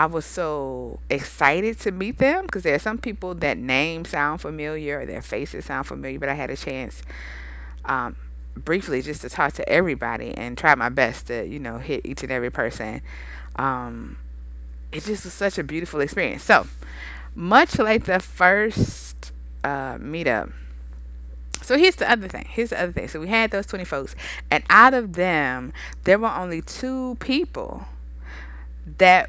I 0.00 0.06
was 0.06 0.24
so 0.24 0.98
excited 1.10 1.78
to 1.80 1.90
meet 1.92 2.16
them 2.16 2.46
because 2.46 2.62
there 2.62 2.74
are 2.74 2.78
some 2.78 2.96
people 2.96 3.34
that 3.34 3.58
names 3.58 4.08
sound 4.08 4.40
familiar 4.40 5.00
or 5.00 5.04
their 5.04 5.20
faces 5.20 5.66
sound 5.66 5.86
familiar, 5.86 6.18
but 6.18 6.30
I 6.30 6.32
had 6.32 6.48
a 6.48 6.56
chance 6.56 7.02
um, 7.84 8.16
briefly 8.54 9.02
just 9.02 9.20
to 9.20 9.28
talk 9.28 9.52
to 9.52 9.68
everybody 9.68 10.32
and 10.34 10.56
try 10.56 10.74
my 10.74 10.88
best 10.88 11.26
to, 11.26 11.46
you 11.46 11.58
know, 11.58 11.76
hit 11.76 12.00
each 12.06 12.22
and 12.22 12.32
every 12.32 12.48
person. 12.48 13.02
Um, 13.56 14.16
it 14.90 15.04
just 15.04 15.24
was 15.24 15.34
such 15.34 15.58
a 15.58 15.62
beautiful 15.62 16.00
experience. 16.00 16.44
So, 16.44 16.66
much 17.34 17.78
like 17.78 18.04
the 18.04 18.20
first 18.20 19.32
uh, 19.62 19.98
meetup, 19.98 20.50
so 21.60 21.76
here's 21.76 21.96
the 21.96 22.10
other 22.10 22.26
thing. 22.26 22.46
Here's 22.48 22.70
the 22.70 22.82
other 22.82 22.92
thing. 22.92 23.06
So 23.08 23.20
we 23.20 23.28
had 23.28 23.50
those 23.50 23.66
20 23.66 23.84
folks, 23.84 24.16
and 24.50 24.64
out 24.70 24.94
of 24.94 25.12
them, 25.12 25.74
there 26.04 26.18
were 26.18 26.30
only 26.30 26.62
two 26.62 27.18
people 27.20 27.84
that 28.96 29.28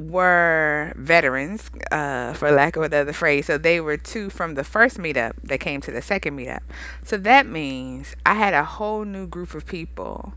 were 0.00 0.92
veterans, 0.96 1.70
uh, 1.90 2.32
for 2.32 2.50
lack 2.50 2.76
of 2.76 2.82
another 2.82 3.12
phrase. 3.12 3.46
So 3.46 3.58
they 3.58 3.80
were 3.80 3.96
two 3.96 4.30
from 4.30 4.54
the 4.54 4.64
first 4.64 4.98
meetup 4.98 5.32
that 5.44 5.60
came 5.60 5.80
to 5.82 5.90
the 5.90 6.02
second 6.02 6.38
meetup. 6.38 6.60
So 7.04 7.16
that 7.18 7.46
means 7.46 8.14
I 8.24 8.34
had 8.34 8.54
a 8.54 8.64
whole 8.64 9.04
new 9.04 9.26
group 9.26 9.54
of 9.54 9.66
people 9.66 10.34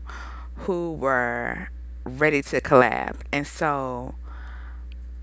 who 0.56 0.92
were 0.92 1.70
ready 2.04 2.42
to 2.42 2.60
collab. 2.60 3.16
And 3.32 3.46
so 3.46 4.14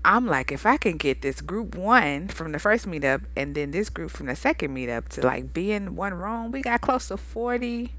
I'm 0.04 0.26
like, 0.26 0.50
if 0.50 0.66
I 0.66 0.76
can 0.76 0.96
get 0.96 1.22
this 1.22 1.40
group 1.40 1.76
one 1.76 2.28
from 2.28 2.52
the 2.52 2.58
first 2.58 2.86
meetup 2.86 3.22
and 3.36 3.54
then 3.54 3.70
this 3.70 3.88
group 3.88 4.10
from 4.10 4.26
the 4.26 4.36
second 4.36 4.74
meetup 4.74 5.08
to 5.10 5.24
like 5.24 5.52
be 5.52 5.72
in 5.72 5.94
one 5.94 6.14
room, 6.14 6.50
we 6.50 6.60
got 6.62 6.80
close 6.80 7.08
to 7.08 7.16
40. 7.16 7.92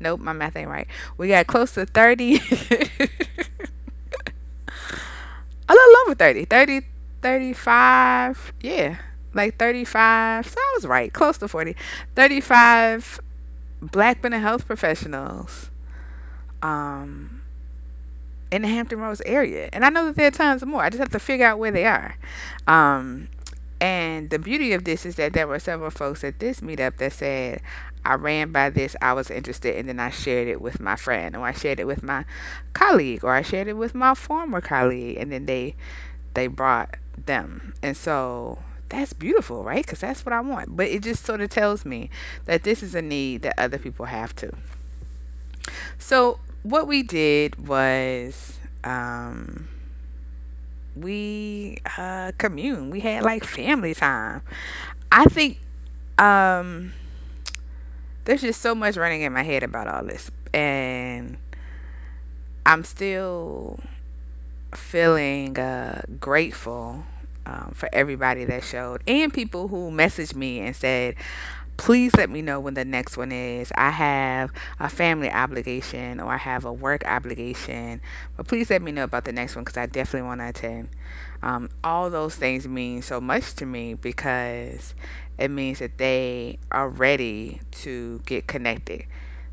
Nope, 0.00 0.20
my 0.20 0.32
math 0.32 0.56
ain't 0.56 0.68
right. 0.68 0.86
We 1.16 1.28
got 1.28 1.48
close 1.48 1.74
to 1.74 1.84
30. 1.84 2.40
over 6.08 6.14
30. 6.14 6.46
30, 6.46 6.80
35. 7.22 8.52
Yeah, 8.60 8.96
like 9.34 9.58
35. 9.58 10.48
So 10.48 10.56
I 10.58 10.72
was 10.76 10.86
right, 10.86 11.12
close 11.12 11.38
to 11.38 11.48
40. 11.48 11.76
35 12.14 13.20
black 13.80 14.22
mental 14.22 14.40
health 14.40 14.66
professionals. 14.66 15.70
Um, 16.62 17.42
in 18.50 18.62
the 18.62 18.68
Hampton 18.68 18.98
Roads 18.98 19.22
area. 19.26 19.68
And 19.72 19.84
I 19.84 19.90
know 19.90 20.06
that 20.06 20.16
there 20.16 20.28
are 20.28 20.32
tons 20.32 20.64
more. 20.64 20.82
I 20.82 20.88
just 20.88 21.00
have 21.00 21.10
to 21.10 21.18
figure 21.18 21.46
out 21.46 21.58
where 21.58 21.70
they 21.70 21.84
are. 21.84 22.16
Um, 22.66 23.28
and 23.80 24.30
the 24.30 24.38
beauty 24.38 24.72
of 24.72 24.84
this 24.84 25.06
is 25.06 25.16
that 25.16 25.34
there 25.34 25.46
were 25.46 25.58
several 25.58 25.90
folks 25.90 26.24
at 26.24 26.38
this 26.38 26.60
meetup 26.60 26.96
that 26.96 27.12
said, 27.12 27.60
I 28.04 28.14
ran 28.14 28.52
by 28.52 28.70
this, 28.70 28.96
I 29.02 29.12
was 29.12 29.30
interested, 29.30 29.76
and 29.76 29.88
then 29.88 30.00
I 30.00 30.10
shared 30.10 30.48
it 30.48 30.60
with 30.60 30.80
my 30.80 30.96
friend, 30.96 31.36
or 31.36 31.46
I 31.46 31.52
shared 31.52 31.80
it 31.80 31.86
with 31.86 32.02
my 32.02 32.24
colleague, 32.72 33.24
or 33.24 33.32
I 33.32 33.42
shared 33.42 33.68
it 33.68 33.76
with 33.76 33.94
my 33.94 34.14
former 34.14 34.60
colleague, 34.60 35.16
and 35.18 35.32
then 35.32 35.46
they 35.46 35.74
they 36.34 36.46
brought 36.46 36.96
them. 37.26 37.74
And 37.82 37.96
so 37.96 38.58
that's 38.88 39.12
beautiful, 39.12 39.64
right? 39.64 39.84
Because 39.84 40.00
that's 40.00 40.24
what 40.24 40.32
I 40.32 40.40
want. 40.40 40.76
But 40.76 40.88
it 40.88 41.02
just 41.02 41.24
sort 41.24 41.40
of 41.40 41.50
tells 41.50 41.84
me 41.84 42.10
that 42.46 42.62
this 42.62 42.82
is 42.82 42.94
a 42.94 43.02
need 43.02 43.42
that 43.42 43.58
other 43.58 43.78
people 43.78 44.06
have 44.06 44.34
too. 44.34 44.52
So 45.98 46.40
what 46.62 46.86
we 46.86 47.02
did 47.02 47.68
was 47.68 48.58
um, 48.84 49.68
we 50.96 51.78
uh, 51.96 52.32
commune. 52.38 52.90
We 52.90 53.00
had 53.00 53.24
like 53.24 53.44
family 53.44 53.94
time. 53.94 54.42
I 55.10 55.24
think 55.24 55.58
um, 56.18 56.92
there's 58.28 58.42
just 58.42 58.60
so 58.60 58.74
much 58.74 58.98
running 58.98 59.22
in 59.22 59.32
my 59.32 59.42
head 59.42 59.62
about 59.62 59.88
all 59.88 60.04
this, 60.04 60.30
and 60.52 61.38
I'm 62.66 62.84
still 62.84 63.80
feeling 64.74 65.58
uh, 65.58 66.02
grateful 66.20 67.04
um, 67.46 67.72
for 67.74 67.88
everybody 67.90 68.44
that 68.44 68.62
showed 68.62 69.02
and 69.06 69.32
people 69.32 69.68
who 69.68 69.90
messaged 69.90 70.34
me 70.34 70.60
and 70.60 70.76
said 70.76 71.14
please 71.78 72.14
let 72.16 72.28
me 72.28 72.42
know 72.42 72.60
when 72.60 72.74
the 72.74 72.84
next 72.84 73.16
one 73.16 73.32
is. 73.32 73.72
I 73.76 73.90
have 73.90 74.52
a 74.78 74.88
family 74.90 75.30
obligation 75.30 76.20
or 76.20 76.32
I 76.32 76.36
have 76.36 76.66
a 76.66 76.72
work 76.72 77.06
obligation, 77.06 78.02
but 78.36 78.46
please 78.46 78.68
let 78.68 78.82
me 78.82 78.92
know 78.92 79.04
about 79.04 79.24
the 79.24 79.32
next 79.32 79.54
one 79.54 79.64
because 79.64 79.78
I 79.78 79.86
definitely 79.86 80.26
want 80.26 80.40
to 80.40 80.48
attend. 80.48 80.90
Um, 81.40 81.70
all 81.82 82.10
those 82.10 82.34
things 82.34 82.66
mean 82.66 83.00
so 83.00 83.20
much 83.20 83.54
to 83.54 83.64
me 83.64 83.94
because 83.94 84.92
it 85.38 85.50
means 85.50 85.78
that 85.78 85.98
they 85.98 86.58
are 86.70 86.88
ready 86.88 87.60
to 87.70 88.20
get 88.26 88.46
connected. 88.46 89.04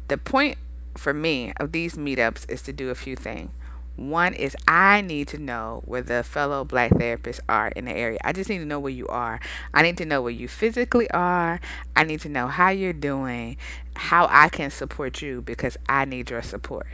The 0.07 0.17
point 0.17 0.57
for 0.97 1.13
me 1.13 1.53
of 1.57 1.71
these 1.71 1.95
meetups 1.95 2.49
is 2.49 2.61
to 2.63 2.73
do 2.73 2.89
a 2.89 2.95
few 2.95 3.15
things. 3.15 3.51
One 3.95 4.33
is 4.33 4.57
I 4.67 4.99
need 4.99 5.29
to 5.29 5.37
know 5.37 5.81
where 5.85 6.01
the 6.01 6.21
fellow 6.21 6.65
black 6.65 6.91
therapists 6.91 7.39
are 7.47 7.69
in 7.69 7.85
the 7.85 7.91
area. 7.95 8.17
I 8.25 8.33
just 8.33 8.49
need 8.49 8.57
to 8.57 8.65
know 8.65 8.79
where 8.79 8.91
you 8.91 9.07
are. 9.07 9.39
I 9.73 9.83
need 9.83 9.97
to 9.97 10.05
know 10.05 10.21
where 10.21 10.31
you 10.31 10.49
physically 10.49 11.09
are. 11.11 11.61
I 11.95 12.03
need 12.03 12.19
to 12.21 12.29
know 12.29 12.47
how 12.47 12.69
you're 12.69 12.91
doing, 12.91 13.55
how 13.95 14.27
I 14.29 14.49
can 14.49 14.69
support 14.69 15.21
you 15.21 15.41
because 15.41 15.77
I 15.87 16.03
need 16.03 16.29
your 16.29 16.41
support, 16.41 16.87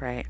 right? 0.00 0.26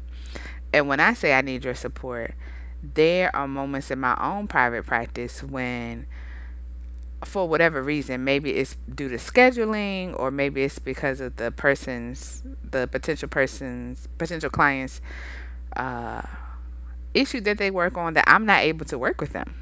And 0.73 0.89
when 0.89 0.99
I 0.99 1.13
say 1.13 1.35
I 1.35 1.43
need 1.43 1.63
your 1.63 1.75
support, 1.75 2.35
there 2.83 3.35
are 3.37 3.47
moments 3.47 3.91
in 3.91 4.01
my 4.01 4.17
own 4.19 4.47
private 4.47 4.87
practice 4.87 5.43
when 5.43 6.07
for 7.25 7.49
whatever 7.49 7.83
reason, 7.83 8.25
maybe 8.25 8.53
it's 8.53 8.77
due 8.93 9.09
to 9.09 9.17
scheduling 9.17 10.19
or 10.19 10.31
maybe 10.31 10.63
it's 10.63 10.79
because 10.79 11.21
of 11.21 11.37
the 11.37 11.51
person's 11.51 12.43
the 12.63 12.87
potential 12.87 13.29
person's 13.29 14.09
potential 14.19 14.51
clients 14.51 15.01
uh, 15.77 16.23
issue 17.15 17.41
that 17.41 17.59
they 17.59 17.71
work 17.71 17.97
on 17.97 18.15
that 18.15 18.25
I'm 18.27 18.47
not 18.47 18.63
able 18.63 18.85
to 18.87 18.99
work 18.99 19.21
with 19.21 19.33
them. 19.33 19.55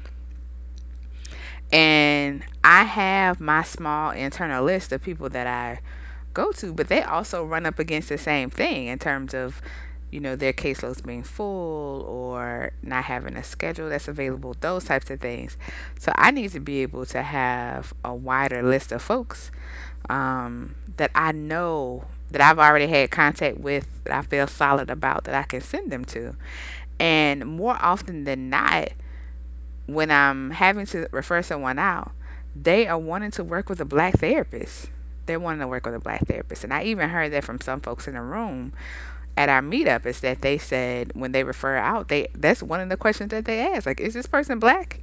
And 1.71 2.43
I 2.63 2.83
have 2.83 3.39
my 3.39 3.63
small 3.63 4.11
internal 4.11 4.63
list 4.63 4.91
of 4.91 5.01
people 5.01 5.29
that 5.29 5.47
I 5.47 5.79
go 6.33 6.51
to, 6.53 6.73
but 6.73 6.87
they 6.87 7.01
also 7.01 7.43
run 7.43 7.65
up 7.65 7.79
against 7.79 8.09
the 8.09 8.17
same 8.17 8.49
thing 8.49 8.87
in 8.87 8.99
terms 8.99 9.33
of, 9.33 9.61
you 10.13 10.19
know, 10.19 10.35
their 10.35 10.53
caseloads 10.53 11.03
being 11.03 11.23
full 11.23 12.03
or 12.03 12.71
not 12.83 13.05
having 13.05 13.35
a 13.35 13.43
schedule 13.43 13.89
that's 13.89 14.07
available, 14.07 14.55
those 14.59 14.83
types 14.83 15.09
of 15.09 15.19
things. 15.19 15.57
So 15.97 16.11
I 16.15 16.29
need 16.29 16.51
to 16.51 16.59
be 16.59 16.83
able 16.83 17.07
to 17.07 17.23
have 17.23 17.95
a 18.05 18.13
wider 18.13 18.61
list 18.61 18.91
of 18.91 19.01
folks 19.01 19.49
um, 20.11 20.75
that 20.97 21.09
I 21.15 21.31
know 21.31 22.05
that 22.29 22.41
I've 22.41 22.59
already 22.59 22.85
had 22.85 23.09
contact 23.09 23.57
with 23.57 24.03
that 24.03 24.13
I 24.15 24.21
feel 24.21 24.45
solid 24.45 24.91
about 24.91 25.23
that 25.23 25.33
I 25.33 25.43
can 25.43 25.61
send 25.61 25.91
them 25.91 26.05
to. 26.05 26.35
And 26.99 27.47
more 27.47 27.79
often 27.81 28.25
than 28.25 28.51
not, 28.51 28.89
when 29.87 30.11
I'm 30.11 30.51
having 30.51 30.85
to 30.87 31.07
refer 31.11 31.41
someone 31.41 31.79
out, 31.79 32.11
they 32.55 32.85
are 32.85 32.99
wanting 32.99 33.31
to 33.31 33.43
work 33.43 33.67
with 33.67 33.81
a 33.81 33.85
black 33.85 34.19
therapist. 34.19 34.91
They're 35.25 35.39
wanting 35.39 35.61
to 35.61 35.67
work 35.67 35.87
with 35.87 35.95
a 35.95 35.99
black 35.99 36.27
therapist. 36.27 36.63
And 36.63 36.71
I 36.71 36.83
even 36.83 37.09
heard 37.09 37.33
that 37.33 37.43
from 37.43 37.59
some 37.59 37.81
folks 37.81 38.07
in 38.07 38.13
the 38.13 38.21
room 38.21 38.73
at 39.35 39.49
our 39.49 39.61
meetup 39.61 40.05
is 40.05 40.19
that 40.21 40.41
they 40.41 40.57
said 40.57 41.11
when 41.13 41.31
they 41.31 41.43
refer 41.43 41.75
out, 41.75 42.07
they 42.07 42.27
that's 42.35 42.61
one 42.61 42.79
of 42.79 42.89
the 42.89 42.97
questions 42.97 43.31
that 43.31 43.45
they 43.45 43.59
ask. 43.59 43.85
Like, 43.85 43.99
is 43.99 44.13
this 44.13 44.27
person 44.27 44.59
black? 44.59 44.99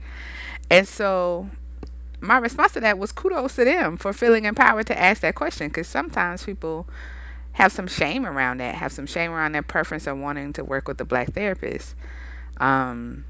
And 0.70 0.86
so 0.86 1.50
my 2.20 2.38
response 2.38 2.72
to 2.72 2.80
that 2.80 2.98
was 2.98 3.12
kudos 3.12 3.56
to 3.56 3.64
them 3.64 3.96
for 3.96 4.12
feeling 4.12 4.44
empowered 4.44 4.86
to 4.86 4.98
ask 4.98 5.22
that 5.22 5.34
question 5.34 5.68
because 5.68 5.88
sometimes 5.88 6.44
people 6.44 6.86
have 7.52 7.72
some 7.72 7.86
shame 7.86 8.24
around 8.24 8.58
that, 8.58 8.76
have 8.76 8.92
some 8.92 9.06
shame 9.06 9.32
around 9.32 9.52
their 9.52 9.62
preference 9.62 10.06
of 10.06 10.18
wanting 10.18 10.52
to 10.52 10.64
work 10.64 10.86
with 10.86 11.00
a 11.00 11.04
black 11.04 11.32
therapist. 11.32 11.94
Um, 12.58 13.24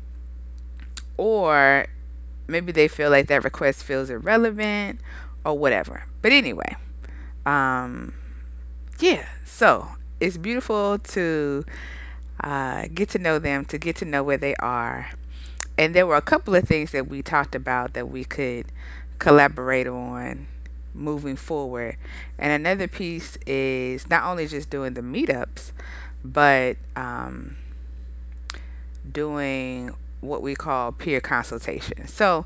or 1.17 1.87
maybe 2.47 2.73
they 2.73 2.89
feel 2.89 3.11
like 3.11 3.29
that 3.29 3.45
request 3.45 3.85
feels 3.85 4.11
irrelevant 4.11 5.01
or 5.45 5.57
whatever. 5.57 6.05
But 6.21 6.33
anyway, 6.33 6.77
um, 7.47 8.15
yeah, 8.99 9.27
so 9.47 9.89
it's 10.21 10.37
beautiful 10.37 10.99
to 10.99 11.65
uh, 12.43 12.87
get 12.95 13.09
to 13.11 13.19
know 13.19 13.39
them, 13.39 13.65
to 13.67 13.79
get 13.79 13.97
to 13.97 14.05
know 14.05 14.23
where 14.23 14.37
they 14.37 14.55
are. 14.57 15.11
And 15.79 15.95
there 15.95 16.07
were 16.07 16.17
a 16.17 16.23
couple 16.23 16.55
of 16.55 16.65
things 16.65 16.93
that 16.93 17.09
we 17.09 17.23
talked 17.23 17.55
about 17.55 17.95
that 17.95 18.11
we 18.11 18.25
could 18.25 18.67
collaborate 19.19 19.87
on 19.87 20.47
moving 20.95 21.37
forward. 21.37 21.97
And 22.39 22.53
another 22.53 22.87
piece 22.87 23.37
is 23.47 24.09
not 24.11 24.25
only 24.25 24.47
just 24.47 24.71
doing 24.71 24.95
the 24.95 25.01
meetups, 25.01 25.73
but 26.23 26.77
um, 26.97 27.57
doing 29.11 29.95
what 30.21 30.43
we 30.43 30.55
call 30.55 30.93
peer 30.93 31.21
consultation. 31.21 32.07
So, 32.07 32.45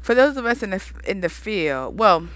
for 0.00 0.14
those 0.14 0.36
of 0.36 0.44
us 0.44 0.62
in 0.62 0.70
the 0.70 0.82
in 1.06 1.20
the 1.22 1.30
field, 1.30 1.98
well, 1.98 2.28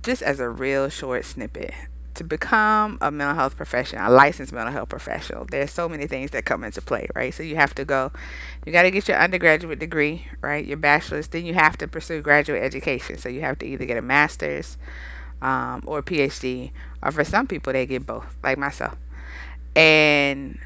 just 0.00 0.22
as 0.22 0.38
a 0.38 0.48
real 0.48 0.88
short 0.88 1.24
snippet, 1.24 1.74
to 2.14 2.24
become 2.24 2.98
a 3.00 3.10
mental 3.10 3.34
health 3.34 3.56
professional, 3.56 4.08
a 4.08 4.12
licensed 4.12 4.52
mental 4.52 4.72
health 4.72 4.88
professional, 4.88 5.46
there's 5.50 5.70
so 5.70 5.88
many 5.88 6.06
things 6.06 6.30
that 6.30 6.44
come 6.44 6.64
into 6.64 6.80
play, 6.80 7.08
right? 7.14 7.34
So 7.34 7.42
you 7.42 7.56
have 7.56 7.74
to 7.74 7.84
go, 7.84 8.12
you 8.64 8.72
got 8.72 8.82
to 8.82 8.90
get 8.90 9.08
your 9.08 9.18
undergraduate 9.18 9.78
degree, 9.78 10.28
right? 10.40 10.64
Your 10.64 10.76
bachelor's, 10.76 11.28
then 11.28 11.44
you 11.44 11.54
have 11.54 11.76
to 11.78 11.88
pursue 11.88 12.22
graduate 12.22 12.62
education. 12.62 13.18
So 13.18 13.28
you 13.28 13.40
have 13.40 13.58
to 13.58 13.66
either 13.66 13.84
get 13.84 13.96
a 13.96 14.02
master's 14.02 14.78
um, 15.42 15.82
or 15.86 15.98
a 15.98 16.02
PhD, 16.02 16.70
or 17.02 17.10
for 17.10 17.24
some 17.24 17.46
people, 17.46 17.72
they 17.72 17.86
get 17.86 18.06
both, 18.06 18.36
like 18.42 18.58
myself. 18.58 18.96
And 19.76 20.58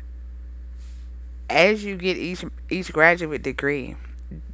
as 1.51 1.85
you 1.85 1.97
get 1.97 2.17
each 2.17 2.45
each 2.69 2.93
graduate 2.93 3.43
degree, 3.43 3.97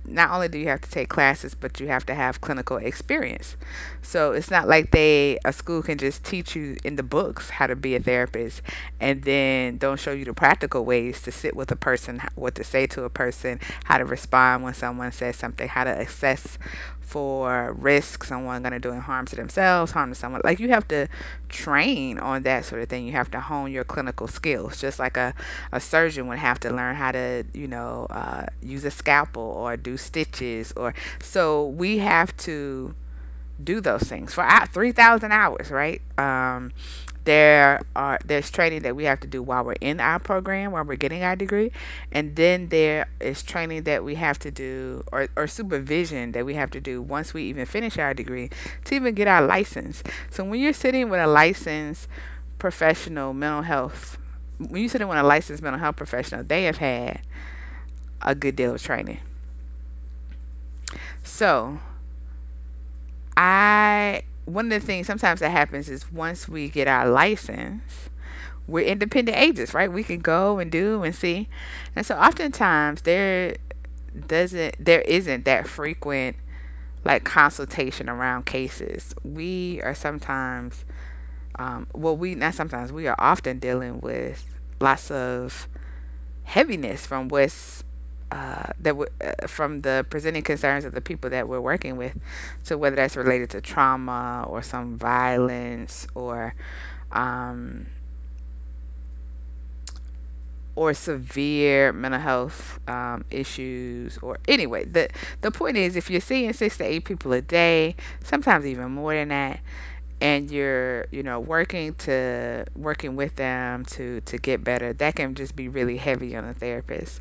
not 0.07 0.31
only 0.31 0.49
do 0.49 0.59
you 0.59 0.69
have 0.69 0.81
to 0.83 0.91
take 0.91 1.09
classes, 1.09 1.55
but 1.55 1.81
you 1.81 1.89
have 1.89 2.05
to 2.07 2.15
have 2.15 2.41
clinical 2.41 2.77
experience. 2.77 3.57
So 4.03 4.33
it's 4.33 4.51
not 4.51 4.69
like 4.69 4.91
they 4.91 5.39
a 5.45 5.53
school 5.53 5.83
can 5.83 5.99
just 5.99 6.25
teach 6.25 6.55
you 6.55 6.77
in 6.85 6.97
the 6.97 7.03
books 7.03 7.51
how 7.51 7.67
to 7.67 7.77
be 7.77 7.95
a 7.95 8.01
therapist 8.01 8.63
and 9.01 9.23
then 9.23 9.79
don't 9.79 9.99
show 9.99 10.13
you 10.13 10.25
the 10.25 10.35
practical 10.35 10.85
ways 10.85 11.23
to 11.23 11.33
sit 11.33 11.57
with 11.57 11.71
a 11.71 11.77
person, 11.77 12.21
what 12.35 12.55
to 12.57 12.65
say 12.65 12.87
to 12.89 13.05
a 13.05 13.11
person, 13.11 13.61
how 13.85 13.99
to 13.99 14.05
respond 14.05 14.63
when 14.63 14.75
someone 14.75 15.13
says 15.13 15.37
something, 15.37 15.69
how 15.69 15.85
to 15.85 15.99
assess 15.99 16.59
for 17.15 17.73
risk 17.75 18.25
someone 18.25 18.61
going 18.61 18.73
to 18.73 18.81
do 18.81 18.91
harm 18.99 19.25
to 19.25 19.37
themselves 19.37 19.93
harm 19.93 20.09
to 20.09 20.17
someone. 20.17 20.41
Like 20.43 20.59
you 20.59 20.71
have 20.71 20.89
to 20.89 21.07
train 21.49 22.19
on 22.19 22.43
that 22.43 22.65
sort 22.65 22.83
of 22.83 22.89
thing. 22.89 23.07
You 23.07 23.13
have 23.13 23.31
to 23.31 23.41
hone 23.41 23.71
your 23.71 23.85
clinical 23.85 24.27
skills. 24.27 24.81
Just 24.81 24.99
like 24.99 25.17
a, 25.17 25.33
a 25.71 25.79
surgeon 25.79 26.27
would 26.27 26.41
have 26.41 26.59
to 26.61 26.71
learn 26.71 26.97
how 26.97 27.13
to 27.13 27.45
you 27.55 27.69
know 27.69 28.09
uh, 28.11 28.47
use 28.61 28.85
a 28.85 28.91
scalpel 28.91 29.45
or 29.45 29.77
do 29.77 29.97
stitches 29.97 30.73
or 30.73 30.93
so 31.21 31.69
we 31.69 31.99
have 31.99 32.37
to 32.39 32.97
do 33.63 33.81
those 33.81 34.03
things 34.03 34.35
for 34.35 34.45
3000 34.73 35.31
hours 35.31 35.71
right? 35.71 36.03
Um, 36.19 36.73
there 37.25 37.81
are 37.97 38.19
there's 38.25 38.51
training 38.51 38.83
that 38.83 38.95
we 38.95 39.05
have 39.05 39.21
to 39.21 39.27
do 39.27 39.43
while 39.43 39.65
we're 39.65 39.73
in 39.81 39.99
our 40.01 40.19
program 40.19 40.73
while 40.73 40.85
we're 40.85 40.97
getting 40.97 41.23
our 41.23 41.37
degree. 41.37 41.73
And 42.13 42.37
then 42.37 42.69
there 42.69 43.09
is 43.21 43.43
training 43.43 43.85
that 43.85 44.05
we 44.05 44.17
have 44.17 44.39
to 44.41 44.51
do 44.51 45.05
or, 45.11 45.29
or 45.37 45.47
supervision 45.47 46.33
that 46.33 46.45
we 46.45 46.55
have 46.55 46.71
to 46.73 46.81
do 46.81 47.01
once 47.01 47.33
we 47.33 47.45
even 47.45 47.67
finish 47.67 47.99
our 47.99 48.15
degree 48.15 48.51
to 48.85 48.95
even 48.95 49.15
get 49.15 49.27
our 49.27 49.43
license. 49.43 50.03
So 50.31 50.45
when 50.45 50.61
you're 50.61 50.73
sitting 50.73 51.09
with 51.09 51.21
a 51.21 51.27
licensed 51.27 52.09
professional 52.59 53.35
mental 53.35 53.63
health 53.63 54.19
when 54.59 54.83
you're 54.83 54.89
sitting 54.89 55.09
with 55.09 55.19
a 55.19 55.23
licensed 55.23 55.63
mental 55.63 55.81
health 55.81 55.97
professional 55.97 56.45
they 56.45 56.65
have 56.65 56.79
had 56.79 57.21
a 58.23 58.35
good 58.35 58.57
deal 58.57 58.75
of 58.75 58.83
training. 58.83 59.21
So 61.23 61.81
i 63.37 64.23
one 64.45 64.71
of 64.71 64.81
the 64.81 64.87
things 64.87 65.07
sometimes 65.07 65.41
that 65.41 65.51
happens 65.51 65.89
is 65.89 66.13
once 66.13 66.49
we 66.49 66.69
get 66.69 66.89
our 66.89 67.09
license, 67.09 68.11
we're 68.67 68.87
independent 68.87 69.37
agents, 69.37 69.75
right? 69.75 69.91
We 69.93 70.03
can 70.03 70.21
go 70.21 70.59
and 70.59 70.71
do 70.71 71.03
and 71.03 71.15
see. 71.15 71.49
And 71.95 72.05
so 72.05 72.17
oftentimes 72.17 73.03
there 73.03 73.57
doesn't 74.29 74.77
there 74.79 75.01
isn't 75.03 75.45
that 75.45 75.67
frequent 75.67 76.37
like 77.05 77.25
consultation 77.25 78.09
around 78.09 78.47
cases. 78.47 79.15
We 79.23 79.81
are 79.83 79.95
sometimes 79.95 80.85
um, 81.57 81.87
well 81.93 82.17
we 82.17 82.35
not 82.35 82.55
sometimes 82.55 82.93
we 82.93 83.07
are 83.07 83.17
often 83.19 83.59
dealing 83.59 84.01
with 84.01 84.45
lots 84.81 85.11
of 85.11 85.69
heaviness 86.45 87.07
from 87.07 87.29
what's 87.29 87.84
uh, 88.35 88.73
that 88.81 88.91
w- 88.91 89.11
uh, 89.25 89.47
from 89.47 89.83
the 89.83 90.05
presenting 90.11 90.43
concerns 90.43 90.85
of 90.85 90.93
the 90.93 91.01
people 91.01 91.31
that 91.31 91.49
we're 91.49 91.61
working 91.61 91.97
with. 91.97 92.19
So 92.65 92.77
whether 92.77 92.97
that's 92.97 93.17
related 93.17 93.51
to 93.51 93.61
trauma 93.61 94.45
or 94.49 94.63
some 94.63 94.99
violence 94.99 96.09
or 96.17 96.55
um, 97.13 97.87
or 100.77 100.93
severe 100.93 101.93
mental 101.93 102.21
health 102.21 102.81
um, 102.89 103.25
issues 103.31 104.19
or 104.23 104.39
anyway 104.49 104.85
the 104.85 105.09
the 105.41 105.51
point 105.51 105.77
is 105.77 105.95
if 105.95 106.11
you're 106.11 106.21
seeing 106.21 106.53
six 106.53 106.77
to 106.79 106.85
eight 106.85 107.05
people 107.05 107.33
a 107.33 107.41
day 107.41 107.95
sometimes 108.25 108.67
even 108.67 108.91
more 108.91 109.15
than 109.15 109.29
that 109.29 109.61
and 110.21 110.51
you're 110.51 111.07
you 111.11 111.23
know 111.23 111.41
working 111.41 111.95
to 111.95 112.65
working 112.75 113.17
with 113.17 113.37
them 113.37 113.85
to 113.85 114.21
to 114.23 114.39
get 114.39 114.65
better 114.65 114.93
that 114.93 115.17
can 115.17 115.35
just 115.35 115.57
be 115.57 115.69
really 115.69 115.97
heavy 115.99 116.37
on 116.37 116.45
a 116.45 116.55
therapist. 116.55 117.21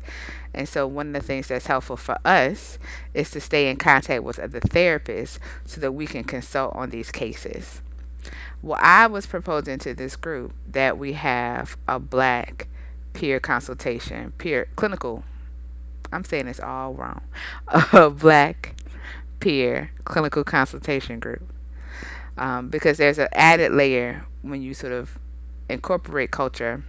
And 0.52 0.68
so 0.68 0.86
one 0.86 1.08
of 1.08 1.12
the 1.14 1.26
things 1.26 1.48
that's 1.48 1.66
helpful 1.66 1.96
for 1.96 2.16
us 2.24 2.78
is 3.12 3.30
to 3.32 3.40
stay 3.40 3.68
in 3.68 3.76
contact 3.76 4.22
with 4.22 4.38
other 4.38 4.60
therapists 4.60 5.38
so 5.64 5.80
that 5.80 5.92
we 5.92 6.06
can 6.06 6.22
consult 6.24 6.76
on 6.76 6.90
these 6.90 7.10
cases. 7.10 7.82
Well 8.62 8.78
i 8.80 9.06
was 9.06 9.26
proposing 9.26 9.78
to 9.80 9.94
this 9.94 10.16
group 10.16 10.54
that 10.66 10.96
we 10.96 11.12
have 11.12 11.76
a 11.86 11.98
black 11.98 12.68
peer 13.12 13.38
consultation 13.38 14.32
peer 14.38 14.66
clinical 14.76 15.24
i'm 16.12 16.24
saying 16.24 16.48
it's 16.48 16.60
all 16.60 16.94
wrong 16.94 17.20
a 17.92 18.08
black 18.10 18.74
peer 19.38 19.90
clinical 20.04 20.42
consultation 20.44 21.20
group 21.20 21.53
um, 22.36 22.68
because 22.68 22.98
there's 22.98 23.18
an 23.18 23.28
added 23.32 23.72
layer 23.72 24.26
when 24.42 24.62
you 24.62 24.74
sort 24.74 24.92
of 24.92 25.18
incorporate 25.68 26.30
culture, 26.30 26.84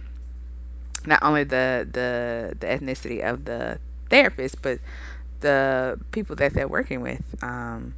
not 1.06 1.22
only 1.22 1.44
the 1.44 1.88
the 1.90 2.56
the 2.58 2.66
ethnicity 2.66 3.22
of 3.22 3.44
the 3.44 3.78
therapist, 4.10 4.62
but 4.62 4.80
the 5.40 5.98
people 6.10 6.36
that 6.36 6.54
they're 6.54 6.68
working 6.68 7.00
with. 7.00 7.34
Um, 7.42 7.94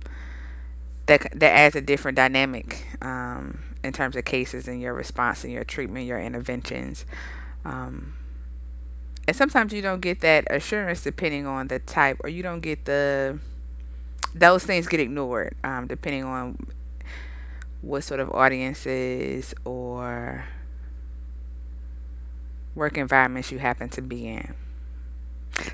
that 1.06 1.22
that 1.34 1.52
adds 1.52 1.74
a 1.74 1.80
different 1.80 2.16
dynamic 2.16 2.86
um, 3.02 3.60
in 3.82 3.92
terms 3.92 4.14
of 4.14 4.24
cases 4.24 4.68
and 4.68 4.80
your 4.80 4.92
response 4.92 5.42
and 5.42 5.52
your 5.52 5.64
treatment, 5.64 6.06
your 6.06 6.20
interventions. 6.20 7.06
Um, 7.64 8.14
and 9.26 9.36
sometimes 9.36 9.72
you 9.72 9.82
don't 9.82 10.00
get 10.00 10.20
that 10.20 10.46
assurance 10.50 11.02
depending 11.02 11.46
on 11.46 11.68
the 11.68 11.78
type, 11.78 12.18
or 12.22 12.28
you 12.30 12.42
don't 12.42 12.60
get 12.60 12.84
the 12.84 13.38
those 14.34 14.64
things 14.64 14.86
get 14.86 15.00
ignored 15.00 15.54
um, 15.64 15.86
depending 15.86 16.24
on 16.24 16.56
what 17.80 18.02
sort 18.02 18.20
of 18.20 18.30
audiences 18.30 19.54
or 19.64 20.46
work 22.74 22.96
environments 22.96 23.52
you 23.52 23.58
happen 23.58 23.88
to 23.90 24.02
be 24.02 24.28
in. 24.28 24.54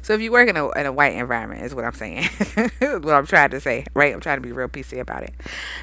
So 0.02 0.14
if 0.14 0.20
you 0.20 0.32
work 0.32 0.48
in 0.48 0.56
a, 0.56 0.70
in 0.72 0.86
a 0.86 0.92
white 0.92 1.14
environment 1.14 1.62
is 1.62 1.74
what 1.74 1.84
I'm 1.84 1.92
saying. 1.92 2.24
what 2.78 3.14
I'm 3.14 3.26
trying 3.26 3.50
to 3.50 3.60
say, 3.60 3.84
right? 3.94 4.14
I'm 4.14 4.20
trying 4.20 4.38
to 4.38 4.40
be 4.40 4.52
real 4.52 4.68
PC 4.68 4.98
about 4.98 5.22
it. 5.22 5.34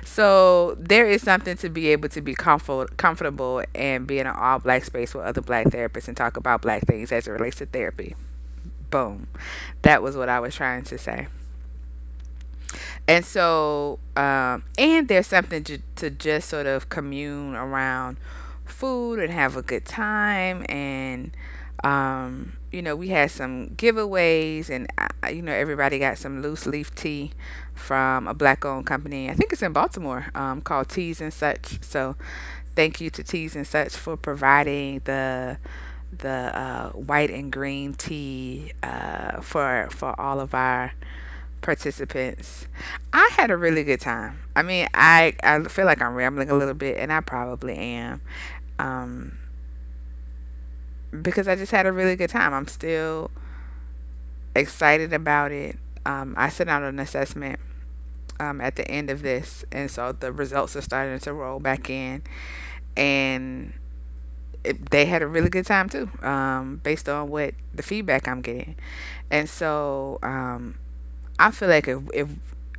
So 0.03 0.75
there 0.79 1.07
is 1.07 1.21
something 1.21 1.55
to 1.57 1.69
be 1.69 1.89
able 1.89 2.09
to 2.09 2.21
be 2.21 2.33
comfort, 2.33 2.97
comfortable 2.97 3.63
and 3.75 4.07
be 4.07 4.19
in 4.19 4.27
an 4.27 4.35
all 4.35 4.59
black 4.59 4.85
space 4.85 5.13
with 5.13 5.25
other 5.25 5.41
black 5.41 5.67
therapists 5.67 6.07
and 6.07 6.17
talk 6.17 6.35
about 6.37 6.61
black 6.61 6.85
things 6.87 7.11
as 7.11 7.27
it 7.27 7.31
relates 7.31 7.57
to 7.57 7.65
therapy. 7.67 8.15
Boom. 8.89 9.27
That 9.83 10.01
was 10.01 10.17
what 10.17 10.29
I 10.29 10.39
was 10.39 10.55
trying 10.55 10.83
to 10.85 10.97
say. 10.97 11.27
And 13.07 13.25
so, 13.25 13.99
um, 14.15 14.63
and 14.77 15.07
there's 15.07 15.27
something 15.27 15.63
to, 15.65 15.79
to 15.97 16.09
just 16.09 16.49
sort 16.49 16.65
of 16.67 16.89
commune 16.89 17.55
around 17.55 18.17
food 18.65 19.19
and 19.19 19.31
have 19.31 19.57
a 19.57 19.61
good 19.61 19.85
time. 19.85 20.65
And, 20.69 21.35
um, 21.83 22.53
you 22.71 22.81
know, 22.81 22.95
we 22.95 23.09
had 23.09 23.31
some 23.31 23.71
giveaways, 23.71 24.69
and, 24.69 24.87
uh, 24.97 25.27
you 25.27 25.41
know, 25.41 25.51
everybody 25.51 25.99
got 25.99 26.17
some 26.17 26.41
loose 26.41 26.65
leaf 26.65 26.95
tea 26.95 27.31
from 27.73 28.27
a 28.27 28.33
black 28.33 28.63
owned 28.63 28.85
company. 28.85 29.29
I 29.29 29.33
think 29.33 29.51
it's 29.51 29.61
in 29.61 29.73
Baltimore 29.73 30.27
um, 30.35 30.61
called 30.61 30.89
Teas 30.89 31.19
and 31.19 31.33
Such. 31.33 31.83
So, 31.83 32.15
thank 32.75 33.01
you 33.01 33.09
to 33.09 33.23
Teas 33.23 33.55
and 33.55 33.67
Such 33.67 33.95
for 33.95 34.15
providing 34.15 34.99
the 35.03 35.57
the 36.17 36.29
uh, 36.57 36.89
white 36.89 37.29
and 37.29 37.51
green 37.51 37.93
tea 37.93 38.73
uh, 38.83 39.41
for 39.41 39.87
for 39.91 40.19
all 40.19 40.39
of 40.39 40.53
our 40.53 40.93
participants. 41.61 42.67
I 43.13 43.29
had 43.37 43.51
a 43.51 43.57
really 43.57 43.83
good 43.83 44.01
time. 44.01 44.39
I 44.55 44.61
mean, 44.63 44.87
I 44.93 45.33
I 45.43 45.61
feel 45.63 45.85
like 45.85 46.01
I'm 46.01 46.15
rambling 46.15 46.49
a 46.49 46.55
little 46.55 46.73
bit, 46.73 46.97
and 46.97 47.11
I 47.11 47.21
probably 47.21 47.75
am, 47.77 48.21
um, 48.79 49.37
because 51.21 51.47
I 51.47 51.55
just 51.55 51.71
had 51.71 51.85
a 51.85 51.91
really 51.91 52.15
good 52.15 52.29
time. 52.29 52.53
I'm 52.53 52.67
still 52.67 53.31
excited 54.55 55.13
about 55.13 55.51
it. 55.51 55.77
Um, 56.05 56.33
I 56.37 56.49
sent 56.49 56.69
out 56.69 56.83
an 56.83 56.99
assessment 56.99 57.59
um, 58.39 58.59
at 58.61 58.75
the 58.75 58.89
end 58.89 59.09
of 59.09 59.21
this, 59.21 59.63
and 59.71 59.89
so 59.89 60.11
the 60.11 60.31
results 60.31 60.75
are 60.75 60.81
starting 60.81 61.19
to 61.19 61.33
roll 61.33 61.59
back 61.59 61.89
in, 61.89 62.23
and 62.97 63.73
it, 64.63 64.89
they 64.89 65.05
had 65.05 65.21
a 65.21 65.27
really 65.27 65.49
good 65.49 65.65
time 65.65 65.89
too, 65.89 66.09
um, 66.23 66.81
based 66.83 67.07
on 67.07 67.29
what 67.29 67.53
the 67.73 67.83
feedback 67.83 68.27
I'm 68.27 68.41
getting, 68.41 68.75
and 69.29 69.47
so 69.49 70.19
um, 70.23 70.75
I 71.41 71.51
feel 71.51 71.69
like 71.69 71.87
if, 71.87 71.99
if 72.13 72.29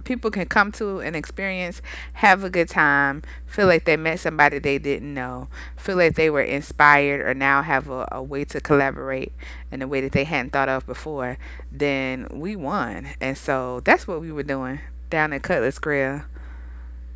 people 0.05 0.31
can 0.31 0.47
come 0.47 0.73
to 0.73 1.01
an 1.01 1.15
experience, 1.15 1.81
have 2.15 2.45
a 2.45 2.51
good 2.51 2.69
time, 2.69 3.23
feel 3.47 3.67
like 3.67 3.85
they 3.85 3.97
met 3.97 4.21
somebody 4.21 4.59
they 4.59 4.79
didn't 4.79 5.13
know, 5.13 5.49
feel 5.77 5.97
like 5.97 6.15
they 6.15 6.31
were 6.31 6.43
inspired 6.43 7.21
or 7.21 7.35
now 7.35 7.63
have 7.63 7.89
a, 7.89 8.09
a 8.13 8.23
way 8.23 8.45
to 8.47 8.61
collaborate 8.61 9.33
in 9.71 9.83
a 9.83 9.87
way 9.89 10.01
that 10.01 10.13
they 10.13 10.25
hadn't 10.25 10.51
thought 10.53 10.69
of 10.69 10.87
before, 10.87 11.39
then 11.71 12.27
we 12.31 12.57
won. 12.57 13.09
And 13.21 13.37
so 13.37 13.81
that's 13.81 14.07
what 14.07 14.21
we 14.21 14.33
were 14.33 14.43
doing 14.43 14.81
down 15.11 15.33
at 15.33 15.43
Cutlass 15.43 15.79
Grill, 15.79 16.23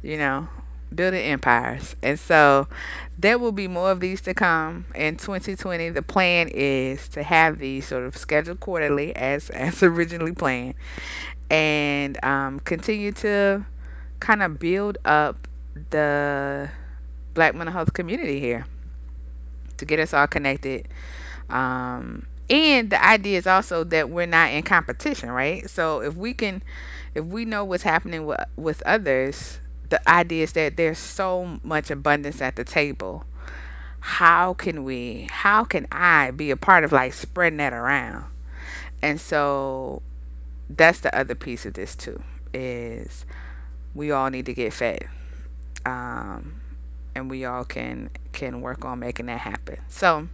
you 0.02 0.16
know, 0.18 0.48
building 0.94 1.22
empires. 1.22 1.96
And 2.02 2.18
so 2.18 2.68
there 3.18 3.38
will 3.38 3.52
be 3.52 3.68
more 3.68 3.90
of 3.90 4.00
these 4.00 4.20
to 4.22 4.34
come 4.34 4.86
in 4.94 5.16
2020. 5.16 5.90
The 5.90 6.02
plan 6.02 6.48
is 6.48 7.08
to 7.10 7.22
have 7.22 7.58
these 7.58 7.86
sort 7.86 8.04
of 8.04 8.16
scheduled 8.16 8.60
quarterly 8.60 9.14
as 9.16 9.50
as 9.50 9.82
originally 9.82 10.32
planned 10.32 10.74
and 11.50 12.22
um, 12.24 12.60
continue 12.60 13.12
to 13.12 13.64
kind 14.20 14.42
of 14.42 14.58
build 14.58 14.98
up 15.04 15.46
the 15.90 16.70
black 17.34 17.54
mental 17.54 17.72
health 17.72 17.92
community 17.92 18.40
here 18.40 18.66
to 19.76 19.84
get 19.84 20.00
us 20.00 20.14
all 20.14 20.26
connected 20.26 20.88
um, 21.48 22.26
and 22.48 22.90
the 22.90 23.04
idea 23.04 23.38
is 23.38 23.46
also 23.46 23.84
that 23.84 24.10
we're 24.10 24.26
not 24.26 24.50
in 24.52 24.62
competition, 24.62 25.30
right? 25.30 25.68
So 25.68 26.00
if 26.00 26.14
we 26.14 26.32
can, 26.34 26.62
if 27.14 27.24
we 27.24 27.44
know 27.44 27.64
what's 27.64 27.82
happening 27.82 28.26
with 28.26 28.40
with 28.56 28.82
others, 28.86 29.58
the 29.88 30.08
idea 30.08 30.44
is 30.44 30.52
that 30.52 30.76
there's 30.76 30.98
so 30.98 31.58
much 31.62 31.90
abundance 31.90 32.40
at 32.40 32.56
the 32.56 32.64
table. 32.64 33.24
How 34.00 34.54
can 34.54 34.84
we? 34.84 35.28
How 35.30 35.64
can 35.64 35.86
I 35.90 36.30
be 36.30 36.50
a 36.50 36.56
part 36.56 36.84
of 36.84 36.92
like 36.92 37.12
spreading 37.12 37.58
that 37.58 37.72
around? 37.72 38.26
And 39.02 39.20
so 39.20 40.02
that's 40.68 41.00
the 41.00 41.16
other 41.16 41.34
piece 41.34 41.64
of 41.66 41.74
this 41.74 41.94
too 41.94 42.22
is 42.52 43.24
we 43.94 44.10
all 44.10 44.30
need 44.30 44.46
to 44.46 44.54
get 44.54 44.72
fed 44.72 45.08
um, 45.84 46.60
and 47.14 47.30
we 47.30 47.44
all 47.44 47.64
can 47.64 48.10
can 48.32 48.60
work 48.60 48.84
on 48.84 48.98
making 48.98 49.26
that 49.26 49.40
happen 49.40 49.78
so 49.88 50.28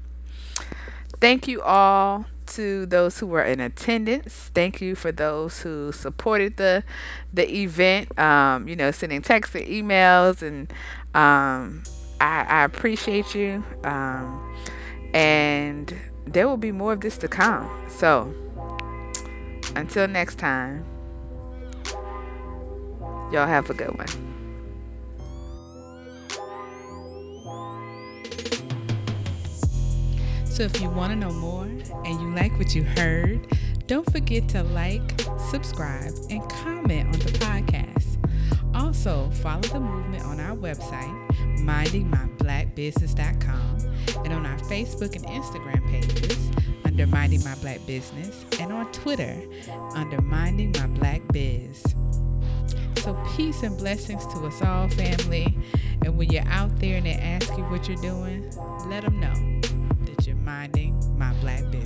thank 1.22 1.46
you 1.46 1.62
all 1.62 2.24
to 2.44 2.84
those 2.84 3.20
who 3.20 3.28
were 3.28 3.44
in 3.44 3.60
attendance. 3.60 4.50
Thank 4.52 4.80
you 4.80 4.96
for 4.96 5.12
those 5.12 5.60
who 5.62 5.92
supported 5.92 6.56
the 6.56 6.82
the 7.32 7.48
event. 7.62 8.18
Um, 8.18 8.66
you 8.66 8.74
know 8.74 8.90
sending 8.90 9.22
texts 9.22 9.54
and 9.54 9.64
emails 9.64 10.42
and 10.42 10.68
um, 11.14 11.84
I, 12.20 12.44
I 12.48 12.64
appreciate 12.64 13.36
you. 13.36 13.62
Um, 13.84 14.56
and 15.14 15.96
there 16.26 16.48
will 16.48 16.56
be 16.56 16.72
more 16.72 16.94
of 16.94 17.00
this 17.00 17.16
to 17.18 17.28
come. 17.28 17.70
So 17.88 18.34
until 19.76 20.08
next 20.08 20.38
time, 20.38 20.84
y'all 23.32 23.46
have 23.46 23.70
a 23.70 23.74
good 23.74 23.96
one. 23.96 24.31
So, 30.52 30.62
if 30.64 30.80
you 30.82 30.90
want 30.90 31.12
to 31.12 31.16
know 31.16 31.32
more 31.32 31.64
and 31.64 32.20
you 32.20 32.34
like 32.34 32.52
what 32.58 32.74
you 32.74 32.82
heard, 32.82 33.40
don't 33.86 34.04
forget 34.12 34.50
to 34.50 34.62
like, 34.62 35.18
subscribe, 35.50 36.12
and 36.28 36.46
comment 36.50 37.06
on 37.06 37.18
the 37.20 37.32
podcast. 37.38 38.18
Also, 38.74 39.30
follow 39.30 39.62
the 39.62 39.80
movement 39.80 40.24
on 40.24 40.38
our 40.40 40.54
website, 40.54 41.10
mindingmyblackbusiness.com, 41.60 44.24
and 44.26 44.34
on 44.34 44.44
our 44.44 44.58
Facebook 44.58 45.16
and 45.16 45.24
Instagram 45.24 45.88
pages 45.88 46.50
under 46.84 47.06
Minding 47.06 47.42
My 47.44 47.54
Black 47.54 47.80
Business 47.86 48.44
and 48.60 48.74
on 48.74 48.92
Twitter 48.92 49.34
under 49.94 50.20
Minding 50.20 50.72
My 50.72 50.86
Black 50.88 51.22
Biz. 51.32 51.82
So, 52.96 53.18
peace 53.38 53.62
and 53.62 53.78
blessings 53.78 54.26
to 54.26 54.46
us 54.46 54.60
all, 54.60 54.90
family. 54.90 55.56
And 56.04 56.18
when 56.18 56.30
you're 56.30 56.46
out 56.48 56.78
there 56.78 56.98
and 56.98 57.06
they 57.06 57.14
ask 57.14 57.48
you 57.56 57.64
what 57.64 57.88
you're 57.88 57.96
doing, 58.02 58.52
let 58.86 59.04
them 59.04 59.18
know 59.18 59.32
minding 60.52 60.94
my 61.16 61.32
black 61.40 61.62
business. 61.70 61.81